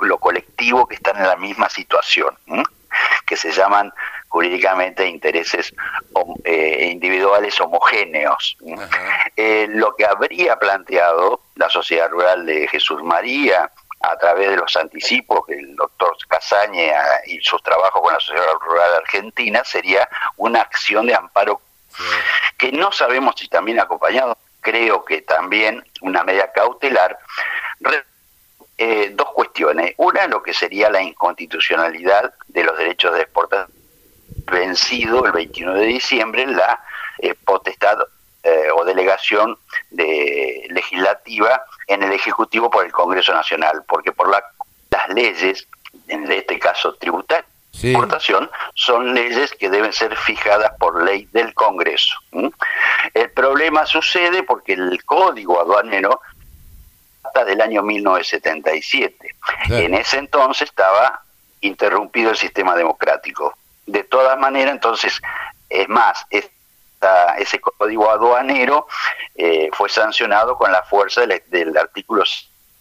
[0.00, 2.36] lo colectivo que están en la misma situación,
[3.24, 3.90] que se llaman
[4.28, 5.74] jurídicamente intereses
[6.44, 8.58] eh, individuales homogéneos.
[9.36, 13.70] Eh, lo que habría planteado la Sociedad Rural de Jesús María
[14.02, 16.82] a través de los anticipos del doctor Casaña
[17.26, 21.60] y sus trabajos con la Sociedad Rural Argentina sería una acción de amparo
[22.58, 27.18] que no sabemos si también acompañado, creo que también una medida cautelar,
[28.78, 29.94] eh, dos cuestiones.
[29.98, 33.70] Una, lo que sería la inconstitucionalidad de los derechos de exportación.
[34.50, 36.82] Vencido el 21 de diciembre la
[37.18, 37.98] eh, potestad
[38.42, 39.56] eh, o delegación
[39.90, 44.42] de legislativa en el Ejecutivo por el Congreso Nacional, porque por las
[45.08, 45.66] leyes,
[46.08, 52.14] en este caso tributaria, exportación, son leyes que deben ser fijadas por ley del Congreso.
[53.14, 56.20] El problema sucede porque el Código Aduanero
[57.22, 59.34] data del año 1977.
[59.70, 61.22] En ese entonces estaba
[61.60, 65.20] interrumpido el sistema democrático de todas maneras, entonces,
[65.68, 66.24] es más,
[67.38, 68.86] ese código aduanero
[69.34, 72.24] eh, fue sancionado con la fuerza del, artículo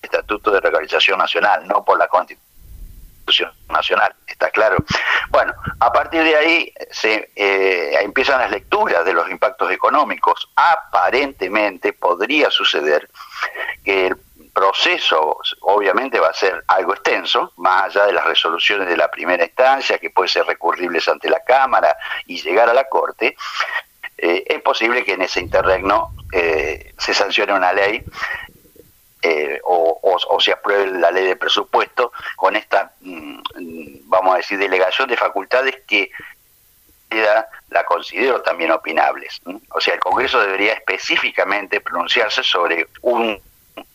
[0.02, 4.78] Estatuto de Regularización Nacional, no por la Constitución Nacional, está claro.
[5.30, 10.50] Bueno, a partir de ahí se eh, empiezan las lecturas de los impactos económicos.
[10.56, 13.10] Aparentemente podría suceder
[13.84, 14.18] que el
[14.54, 19.46] proceso obviamente va a ser algo extenso, más allá de las resoluciones de la primera
[19.46, 23.36] instancia, que pueden ser recurribles ante la Cámara y llegar a la Corte,
[24.24, 28.04] eh, es posible que en ese interregno eh, se sancione una ley
[29.24, 29.98] eh, o,
[30.40, 33.40] se apruebe la ley de presupuesto con esta, mm,
[34.06, 36.12] vamos a decir, delegación de facultades que
[37.70, 39.42] la considero también opinables.
[39.72, 43.40] O sea, el Congreso debería específicamente pronunciarse sobre un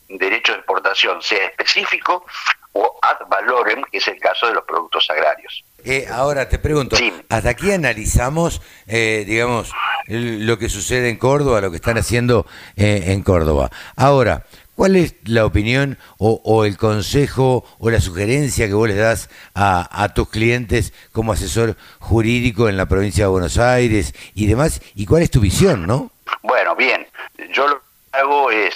[0.09, 2.25] derecho de exportación sea específico
[2.73, 5.65] o ad valorem, que es el caso de los productos agrarios.
[5.85, 6.97] Eh, ahora te pregunto,
[7.29, 9.73] ¿hasta aquí analizamos, eh, digamos,
[10.09, 13.71] lo que sucede en Córdoba, lo que están haciendo eh, en Córdoba?
[13.97, 19.31] Ahora, ¿cuál es la opinión o, el consejo o la sugerencia que vos le das
[19.55, 24.81] a, a, tus clientes como asesor jurídico en la provincia de Buenos Aires y demás?
[24.95, 26.11] ¿Y cuál es tu visión, no?
[26.43, 27.07] Bueno, bien,
[27.53, 28.75] yo lo que hago es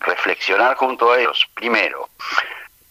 [0.00, 2.08] reflexionar junto a ellos, primero,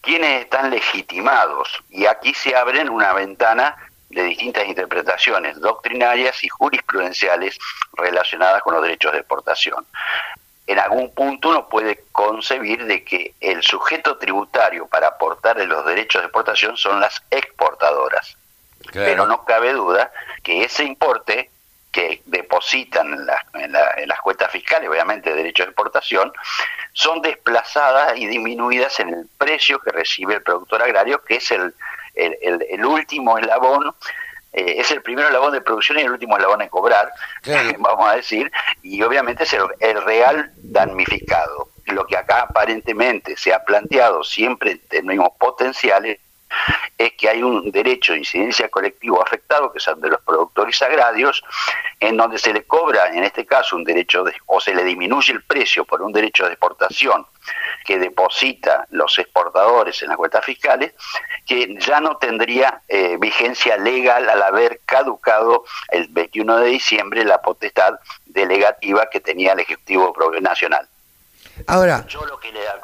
[0.01, 3.75] quiénes están legitimados, y aquí se abren una ventana
[4.09, 7.57] de distintas interpretaciones doctrinarias y jurisprudenciales
[7.93, 9.85] relacionadas con los derechos de exportación.
[10.65, 16.21] En algún punto uno puede concebir de que el sujeto tributario para aportar los derechos
[16.21, 18.35] de exportación son las exportadoras.
[18.93, 20.11] Pero no cabe duda
[20.43, 21.49] que ese importe
[21.91, 26.31] que depositan en, las cuentas fiscales, obviamente de derechos de exportación,
[26.93, 31.73] son desplazadas y disminuidas en el precio que recibe el productor agrario, que es el,
[32.17, 33.93] el, último eslabón,
[34.53, 37.11] eh, es el primer eslabón de producción y el último eslabón en cobrar,
[37.79, 38.51] vamos a decir,
[38.83, 41.69] y obviamente es el, el real damnificado.
[41.85, 46.19] Lo que acá aparentemente se ha planteado siempre en términos potenciales
[46.97, 51.43] es que hay un derecho de incidencia colectivo afectado, que son de los productores agrarios,
[51.99, 55.33] en donde se le cobra, en este caso, un derecho de, o se le disminuye
[55.33, 57.25] el precio por un derecho de exportación
[57.85, 60.93] que deposita los exportadores en las cuentas fiscales,
[61.45, 67.41] que ya no tendría eh, vigencia legal al haber caducado el 21 de diciembre la
[67.41, 70.87] potestad delegativa que tenía el Ejecutivo Nacional.
[71.65, 72.79] Ahora, yo lo que le da,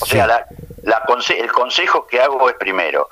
[0.00, 0.46] o sea, la,
[0.82, 3.08] el consejo que hago es primero,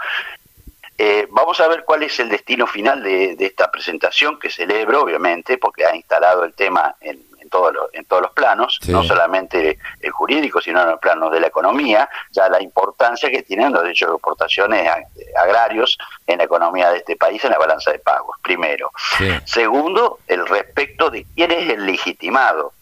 [1.03, 5.57] eh, vamos a ver cuál es el destino final de, esta presentación que celebro, obviamente,
[5.57, 10.11] porque ha instalado el tema en, todos los, en todos los planos, no solamente el
[10.11, 14.11] jurídico, sino en los planos de la economía, ya la importancia que tienen los derechos
[14.11, 14.91] de exportaciones
[15.37, 15.97] agrarios
[16.27, 18.91] en la economía de este país, en la balanza de pagos, primero.
[19.47, 22.75] Segundo, el respecto de quién es el legitimado.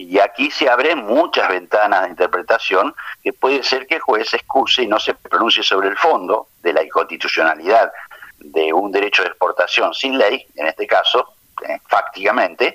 [0.00, 4.36] Y aquí se abren muchas ventanas de interpretación que puede ser que el juez se
[4.36, 7.92] excuse y no se pronuncie sobre el fondo de la inconstitucionalidad
[8.38, 11.34] de un derecho de exportación sin ley, en este caso,
[11.68, 12.74] eh, fácticamente,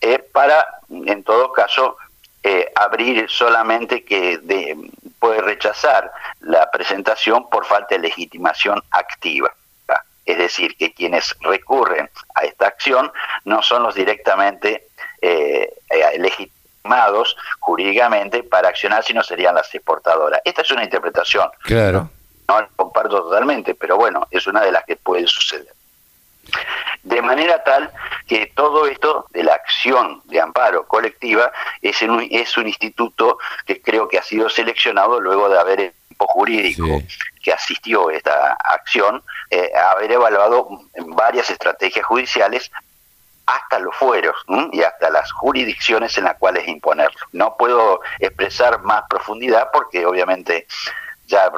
[0.00, 1.96] eh, para, en todo caso,
[2.42, 4.40] eh, abrir solamente que
[5.20, 9.54] puede rechazar la presentación por falta de legitimación activa.
[10.26, 13.10] Es decir, que quienes recurren a esta acción
[13.44, 14.87] no son los directamente
[15.20, 15.74] eh,
[17.60, 20.40] jurídicamente para accionar si no serían las exportadoras.
[20.44, 21.48] Esta es una interpretación.
[21.62, 22.10] Claro.
[22.48, 25.74] No, la comparto totalmente, pero bueno, es una de las que puede suceder.
[27.02, 27.90] De manera tal
[28.26, 31.52] que todo esto de la acción de amparo colectiva
[31.82, 35.92] es un, es un instituto que creo que ha sido seleccionado luego de haber el
[36.06, 36.86] equipo jurídico
[37.42, 40.68] que asistió a esta acción, eh, haber evaluado
[41.08, 42.70] varias estrategias judiciales
[43.48, 44.36] hasta los fueros
[44.72, 47.18] y hasta las jurisdicciones en las cuales imponerlo.
[47.32, 50.66] No puedo expresar más profundidad porque obviamente
[51.26, 51.50] ya,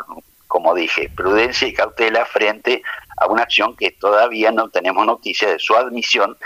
[0.47, 2.83] como dije, prudencia y cautela frente
[3.17, 6.39] a una acción que todavía no tenemos noticia de su admisión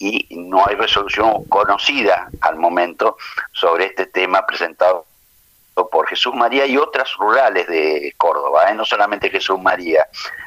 [0.00, 3.16] y no hay resolución conocida al momento
[3.52, 5.06] sobre este tema presentado
[5.86, 8.74] por Jesús María y otras rurales de Córdoba, ¿eh?
[8.74, 10.06] no solamente Jesús María.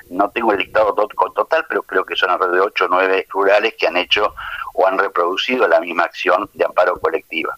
[0.10, 3.76] No tengo el listado total, pero creo que son alrededor de 8 o 9 rurales
[3.78, 4.34] que han hecho
[4.74, 7.56] o han reproducido la misma acción de amparo colectiva.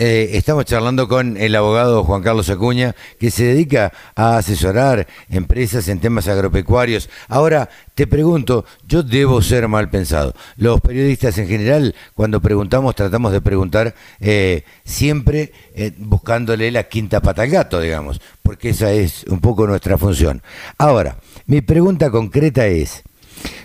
[0.00, 5.88] Eh, estamos charlando con el abogado Juan Carlos Acuña, que se dedica a asesorar empresas
[5.88, 7.10] en temas agropecuarios.
[7.26, 10.36] Ahora, te pregunto, yo debo ser mal pensado.
[10.56, 17.20] Los periodistas en general, cuando preguntamos, tratamos de preguntar eh, siempre eh, buscándole la quinta
[17.20, 20.42] pata al gato, digamos, porque esa es un poco nuestra función.
[20.78, 23.02] Ahora, mi pregunta concreta es,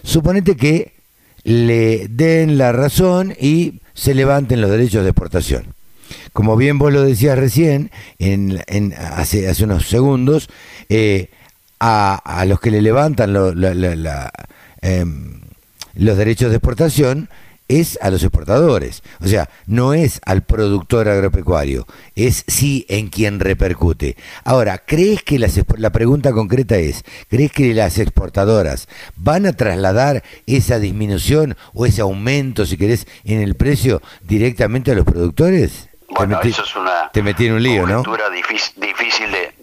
[0.02, 0.94] suponete que
[1.44, 5.73] le den la razón y se levanten los derechos de exportación
[6.34, 8.62] como bien vos lo decías recién, en,
[8.98, 10.50] hace, hace unos segundos,
[10.90, 11.30] eh,
[11.80, 13.36] a, los que le levantan
[14.82, 15.42] em,
[15.96, 17.30] los derechos de exportación
[17.68, 19.04] es a los exportadores.
[19.22, 24.16] O sea, no es al productor agropecuario, es sí en quien repercute.
[24.44, 30.24] Ahora, ¿crees que las, la pregunta concreta es, ¿crees que las exportadoras van a trasladar
[30.46, 35.90] esa disminución o ese aumento, si querés, en el precio directamente a los productores?
[36.16, 38.04] Bueno, eso es una te metí en un lío, ¿no?
[38.32, 39.54] Difícil, difícil de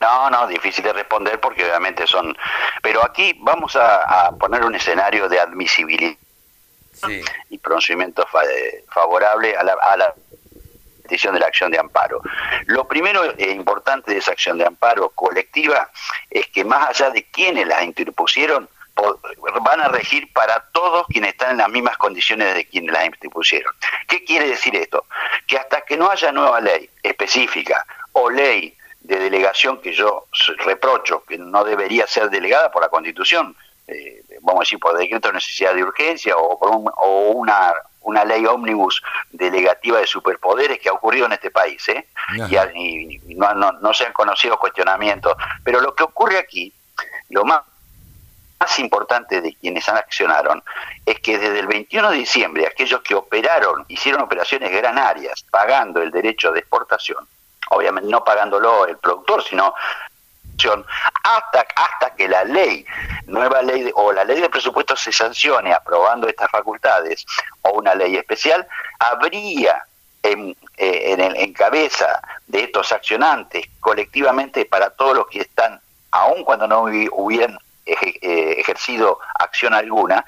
[0.00, 2.36] no, no, difícil de responder porque obviamente son.
[2.82, 6.16] Pero aquí vamos a, poner un escenario de admisibilidad
[7.48, 8.26] y procedimiento
[8.88, 10.14] favorable a la, a la
[11.02, 12.20] petición de la acción de amparo.
[12.66, 15.90] Lo primero e importante de esa acción de amparo colectiva
[16.30, 18.68] es que más allá de quienes la interpusieron,
[19.62, 23.74] van a regir para todos quienes están en las mismas condiciones de quienes las impusieron.
[24.08, 25.06] ¿Qué quiere decir esto?
[25.46, 30.26] Que hasta que no haya nueva ley específica o ley de delegación que yo
[30.58, 35.28] reprocho que no debería ser delegada por la Constitución, eh, vamos a decir por decreto
[35.28, 37.72] de necesidad de urgencia o por o una
[38.02, 42.06] una ley ómnibus delegativa de superpoderes que ha ocurrido en este país, ¿eh?
[42.74, 45.34] y, no, no, no se han conocido cuestionamientos.
[45.64, 46.72] Pero lo que ocurre aquí,
[47.28, 47.60] lo más
[48.60, 50.62] más importante de quienes accionaron
[51.06, 56.10] es que desde el 21 de diciembre aquellos que operaron, hicieron operaciones granarias pagando el
[56.10, 57.26] derecho de exportación,
[57.70, 59.74] obviamente no pagándolo el productor, sino
[61.22, 62.84] hasta, hasta que la ley,
[63.26, 67.24] nueva ley o la ley de presupuesto se sancione aprobando estas facultades
[67.62, 68.66] o una ley especial,
[68.98, 69.86] habría
[70.22, 75.80] en, eh, en, en cabeza de estos accionantes colectivamente para todos los que están,
[76.10, 77.58] aun cuando no hubieran
[77.90, 80.24] ejercido acción alguna,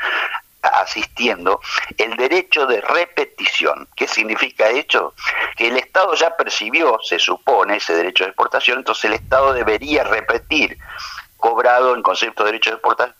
[0.62, 1.60] asistiendo,
[1.98, 3.88] el derecho de repetición.
[3.96, 5.14] ¿Qué significa hecho?
[5.56, 10.04] Que el Estado ya percibió, se supone, ese derecho de exportación, entonces el Estado debería
[10.04, 10.78] repetir,
[11.36, 13.16] cobrado en concepto de derecho de exportación,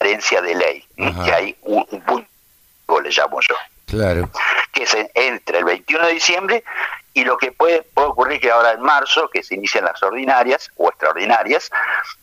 [0.00, 3.54] herencia de ley, que hay un, punto, le llamo yo.
[3.86, 4.30] Claro.
[4.72, 6.64] Que es entre el 21 de diciembre
[7.12, 10.70] y lo que puede, puede ocurrir que ahora en marzo, que se inician las ordinarias
[10.76, 11.70] o extraordinarias,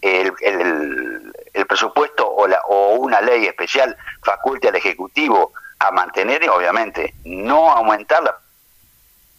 [0.02, 7.14] el, el, presupuesto o, la, o una ley especial faculte al Ejecutivo a mantener, obviamente,
[7.26, 8.38] no aumentarla,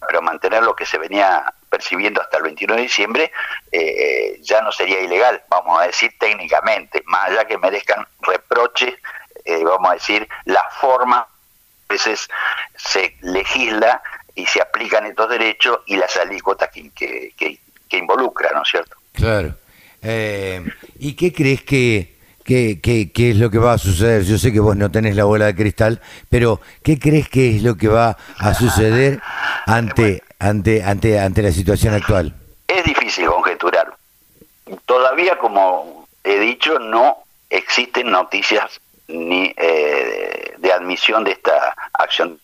[0.07, 3.31] pero mantener lo que se venía percibiendo hasta el 21 de diciembre,
[3.71, 8.95] eh, ya no sería ilegal, vamos a decir técnicamente, más allá que merezcan reproches,
[9.45, 11.27] eh, vamos a decir, la forma, a
[11.93, 12.29] veces
[12.75, 14.01] se legisla
[14.39, 18.95] y se aplican estos derechos y las alícuotas que, que, que, involucra, ¿no es cierto?
[19.11, 19.53] Claro.
[20.01, 20.63] Eh,
[20.99, 22.15] ¿Y qué crees que,
[22.45, 24.23] que, que, es lo que va a suceder?
[24.23, 27.63] Yo sé que vos no tenés la bola de cristal, pero ¿qué crees que es
[27.63, 29.19] lo que va a suceder
[29.65, 32.33] ante, ante, ante, ante la situación actual?
[32.67, 33.93] Es difícil conjeturar.
[34.85, 37.17] Todavía, como he dicho, no
[37.49, 42.39] existen noticias ni eh, de admisión de esta acción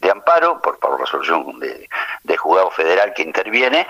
[0.00, 1.88] de amparo por, por resolución de,
[2.22, 3.86] de, juzgado federal que interviene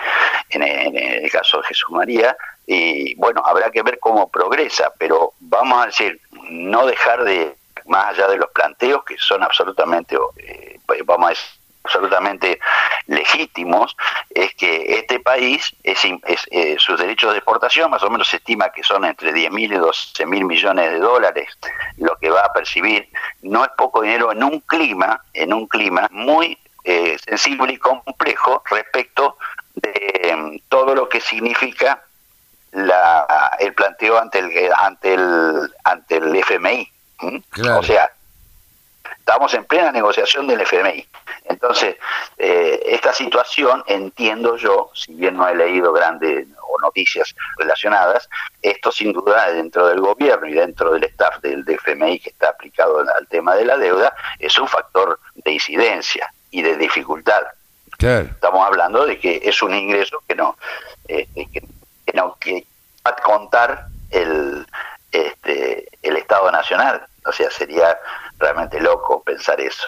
[0.50, 2.36] en, el caso de Jesús María
[2.66, 7.56] y bueno habrá que ver cómo progresa pero vamos a decir no dejar de
[7.86, 11.58] más allá de los planteos que son absolutamente eh, vamos a decir
[11.88, 12.60] absolutamente
[13.06, 13.96] legítimos,
[14.30, 16.04] es que este país, es,
[16.50, 19.72] eh, sus derechos de exportación, más o menos se estima que son entre 10 mil
[19.72, 21.48] y 12 mil millones de dólares
[21.96, 23.08] lo que va a percibir,
[23.42, 28.62] no es poco dinero en un clima, en un clima muy eh, sensible y complejo
[28.70, 29.36] respecto
[29.74, 32.02] de mm, todo lo que significa
[32.72, 36.92] la, el planteo ante el ante el ante el FMI.
[37.76, 38.10] O sea,
[39.18, 41.06] estamos en plena negociación del FMI.
[41.44, 41.96] Entonces,
[42.36, 48.28] eh, esta situación, entiendo yo, si bien no he leído grandes o noticias relacionadas,
[48.62, 53.00] esto sin duda dentro del gobierno y dentro del staff del, FMI que está aplicado
[53.00, 57.42] al tema de la deuda, es un factor de incidencia y de dificultad.
[57.98, 60.56] Estamos hablando de que es un ingreso que no,
[61.06, 61.62] este, que,
[62.14, 62.64] no que
[63.04, 64.66] va a contar el,
[65.10, 67.04] este, el Estado Nacional.
[67.26, 67.98] O sea, sería
[68.38, 69.86] realmente loco pensar eso.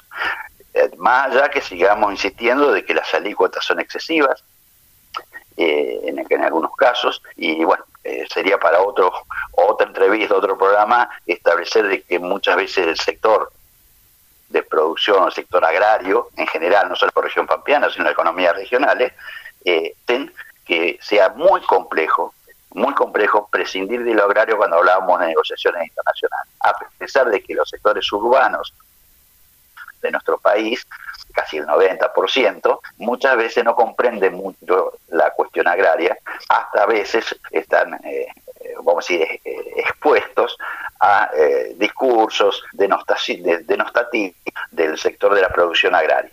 [0.75, 4.43] Eh, más allá que sigamos insistiendo de que las alícuotas son excesivas,
[5.57, 9.13] eh, en, algunos casos, y bueno, eh, sería para otro
[9.53, 13.53] otra entrevista, otro programa, establecer de que muchas veces el sector
[14.49, 19.13] de producción, el sector agrario en general, no solo por región pampeana, sino economías regionales,
[19.65, 19.95] eh,
[20.65, 22.33] que sea muy complejo
[22.75, 27.55] muy complejo prescindir de lo agrario cuando hablábamos de negociaciones internacionales, a pesar de que
[27.55, 28.73] los sectores urbanos
[30.03, 30.87] de nuestro país,
[31.33, 36.17] casi el 90%, muchas veces no comprenden mucho la cuestión agraria,
[36.49, 38.29] hasta a veces están, eh,
[38.83, 40.57] vamos a decir, eh, expuestos
[41.01, 44.35] a eh, discursos denostativos
[44.71, 46.31] del sector de la producción agraria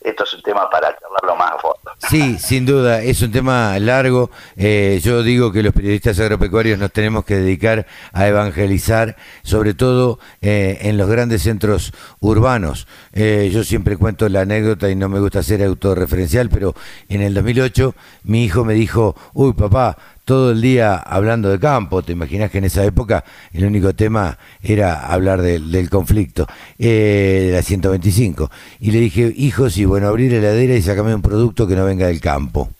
[0.00, 1.78] esto es un tema para charlarlo más a fondo.
[2.08, 4.30] Sí, sin duda, es un tema largo.
[4.56, 10.18] Eh, yo digo que los periodistas agropecuarios nos tenemos que dedicar a evangelizar, sobre todo
[10.40, 12.86] eh, en los grandes centros urbanos.
[13.16, 16.74] Eh, yo siempre cuento la anécdota y no me gusta ser autorreferencial, pero
[17.08, 17.94] en el 2008
[18.24, 22.02] mi hijo me dijo, uy papá, todo el día hablando de campo.
[22.02, 26.46] Te imaginas que en esa época el único tema era hablar del conflicto,
[26.78, 28.50] eh, de la 125.
[28.80, 31.84] Y le dije, hijo, sí, bueno, abrir la heladera y sacarme un producto que no
[31.84, 32.73] venga del campo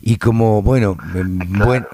[0.00, 1.86] y como bueno buen,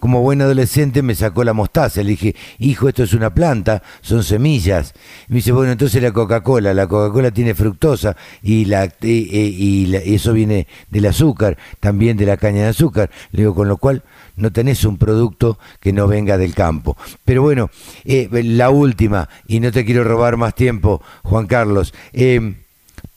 [0.00, 2.02] como buen adolescente me sacó la mostaza.
[2.02, 4.94] Le dije hijo esto es una planta son semillas.
[5.28, 9.94] Me dice bueno entonces la Coca Cola la Coca Cola tiene fructosa y la y,
[9.94, 13.10] eso viene del azúcar también de la caña de azúcar.
[13.32, 14.02] Le digo con lo cual
[14.36, 16.96] no tenés un producto que no venga del campo.
[17.24, 17.70] Pero bueno
[18.04, 22.54] eh, la última y no te quiero robar más tiempo Juan Carlos eh,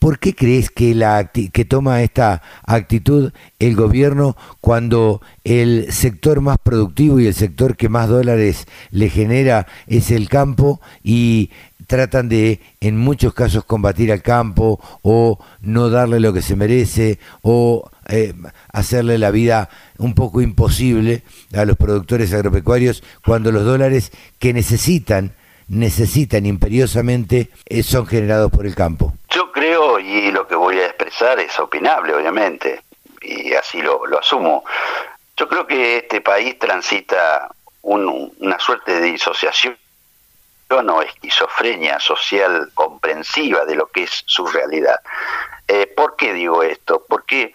[0.02, 3.30] ¿Por qué crees que, toma esta actitud
[3.60, 9.68] el gobierno cuando el sector más productivo y el sector que más dólares le genera
[9.86, 11.50] es el campo y
[11.86, 17.20] tratan de en muchos casos combatir al campo o no darle lo que se merece
[17.42, 18.34] o eh,
[18.72, 21.22] hacerle la vida un poco imposible
[21.54, 25.34] a los productores agropecuarios cuando los dólares que necesitan
[25.68, 29.14] necesitan imperiosamente eh, son generados por el campo?
[30.02, 32.82] Y lo que voy a expresar es opinable, obviamente,
[33.20, 34.64] y así lo, asumo.
[35.36, 37.48] Yo creo que este país transita
[37.82, 39.76] una suerte de disociación
[40.70, 44.98] o esquizofrenia social comprensiva de lo que es su realidad.
[45.68, 47.04] Eh, ¿Por qué digo esto?
[47.08, 47.52] Porque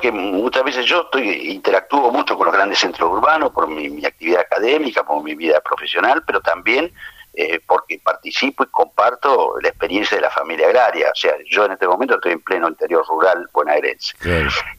[0.00, 4.40] que muchas veces yo estoy interactúo mucho con los grandes centros urbanos por mi, actividad
[4.40, 6.92] académica, por mi vida profesional, pero también
[7.40, 11.12] eh, porque participo y comparto la experiencia de la familia agraria.
[11.12, 14.16] O sea, yo en este momento estoy en pleno interior rural bonaerense.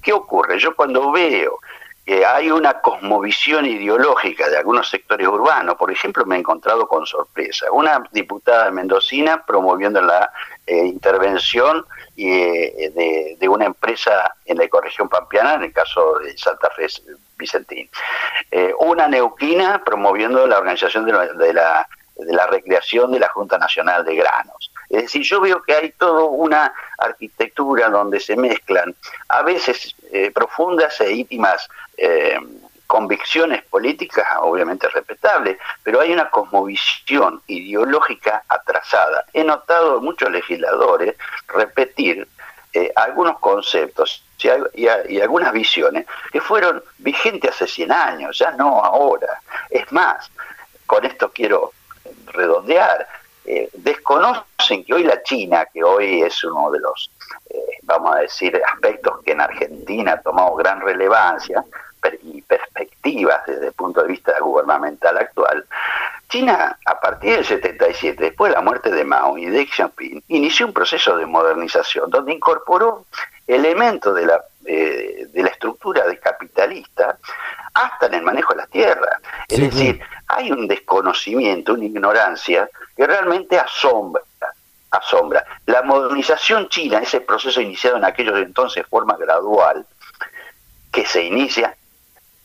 [0.01, 0.59] ¿Qué ocurre?
[0.59, 1.57] Yo cuando veo
[2.05, 7.05] que hay una cosmovisión ideológica de algunos sectores urbanos, por ejemplo, me he encontrado con
[7.05, 7.71] sorpresa.
[7.71, 10.29] Una diputada mendocina promoviendo la
[10.67, 11.85] eh, intervención
[12.17, 16.87] eh, de, una empresa en la ecorregión pampeana, en el caso de Santa Fe
[17.37, 17.89] Vicentín.
[18.51, 21.87] Eh, una neuquina promoviendo la organización de la, de la,
[22.47, 24.71] recreación de la Junta Nacional de Granos.
[24.89, 28.95] Es decir, yo veo que hay toda una arquitectura donde se mezclan
[29.27, 31.69] a veces eh, profundas e íntimas
[32.89, 39.25] convicciones políticas, obviamente respetables, pero hay una cosmovisión ideológica atrasada.
[39.31, 41.15] He notado muchos legisladores
[41.49, 42.27] repetir
[42.73, 44.23] eh, algunos conceptos
[44.73, 44.87] y,
[45.19, 49.39] algunas visiones que fueron vigentes hace 100 años, ya no ahora.
[49.69, 50.31] Es más,
[50.87, 51.73] con esto quiero
[52.27, 53.07] redondear,
[53.45, 57.11] eh, desconocen que hoy la China, que hoy es uno de los,
[57.49, 61.63] eh, vamos a decir, aspectos que en Argentina ha tomado gran relevancia,
[62.23, 65.65] y perspectivas desde el punto de vista gubernamental actual,
[66.29, 70.23] China a partir del 77, después de la muerte de Mao y de Xi Jinping,
[70.27, 73.05] inició un proceso de modernización donde incorporó
[73.55, 77.17] elementos de la, eh, de la estructura de capitalista
[77.73, 79.21] hasta en el manejo de las tierras.
[79.47, 84.23] Es decir, hay un desconocimiento, una ignorancia que realmente asombra
[84.91, 85.45] asombra.
[85.65, 89.85] La modernización china, ese proceso iniciado en aquellos entonces de forma gradual,
[90.91, 91.75] que se inicia,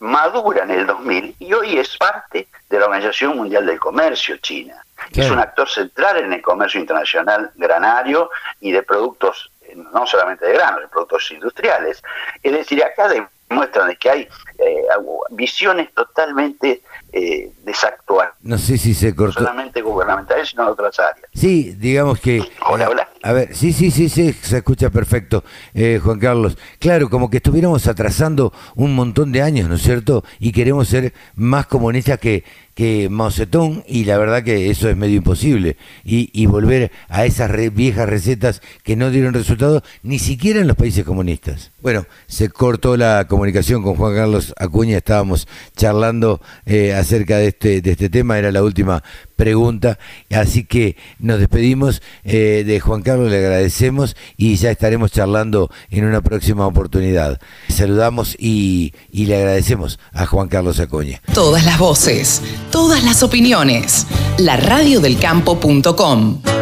[0.01, 4.83] madura en el 2000 y hoy es parte de la Organización Mundial del Comercio China.
[5.13, 8.31] Es un actor central en el comercio internacional granario
[8.61, 12.03] y de productos, no solamente de granos, de productos industriales.
[12.43, 14.83] Es decir, acá demuestran que hay eh,
[15.31, 18.33] visiones totalmente eh, desactuadas.
[18.43, 19.41] No sé si se cortó.
[19.41, 21.29] No solamente gubernamentales, sino de otras áreas.
[21.33, 22.43] Sí, digamos que...
[22.69, 23.09] Hola, hola.
[23.23, 26.59] A ver, sí, sí, sí, sí, se escucha perfecto, eh, Juan Carlos.
[26.79, 30.25] Claro, como que estuviéramos atrasando un montón de años, ¿no es cierto?
[30.39, 32.45] Y queremos ser más comunistas que,
[32.75, 35.77] que Mao Zedong, y la verdad que eso es medio imposible.
[36.05, 40.77] Y, y volver a esas viejas recetas que no dieron resultado ni siquiera en los
[40.77, 41.71] países comunistas.
[41.81, 45.47] Bueno, se cortó la comunicación con Juan Carlos Acuña, estábamos
[45.77, 49.03] charlando eh, acerca de este, de este tema, era la última
[49.37, 49.99] pregunta.
[50.31, 56.05] Así que nos despedimos eh, de Juan Carlos, le agradecemos y ya estaremos charlando en
[56.05, 57.41] una próxima oportunidad.
[57.69, 61.21] Saludamos y, y le agradecemos a Juan Carlos Acoña.
[61.33, 64.07] Todas las voces, todas las opiniones.
[64.39, 66.54] La radiodelcampo.com.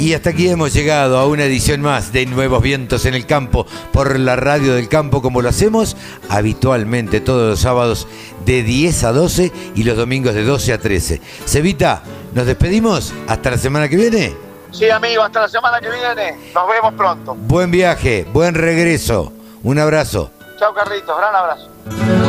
[0.00, 3.66] Y hasta aquí hemos llegado a una edición más de Nuevos Vientos en el Campo
[3.92, 5.94] por la Radio del Campo, como lo hacemos
[6.30, 8.08] habitualmente todos los sábados
[8.46, 11.20] de 10 a 12 y los domingos de 12 a 13.
[11.44, 13.12] Cevita, ¿nos despedimos?
[13.28, 14.34] ¿Hasta la semana que viene?
[14.72, 16.50] Sí, amigo, hasta la semana que viene.
[16.54, 17.34] Nos vemos pronto.
[17.34, 19.34] Buen viaje, buen regreso.
[19.62, 20.30] Un abrazo.
[20.58, 21.14] Chao, Carlitos.
[21.14, 22.19] Gran abrazo.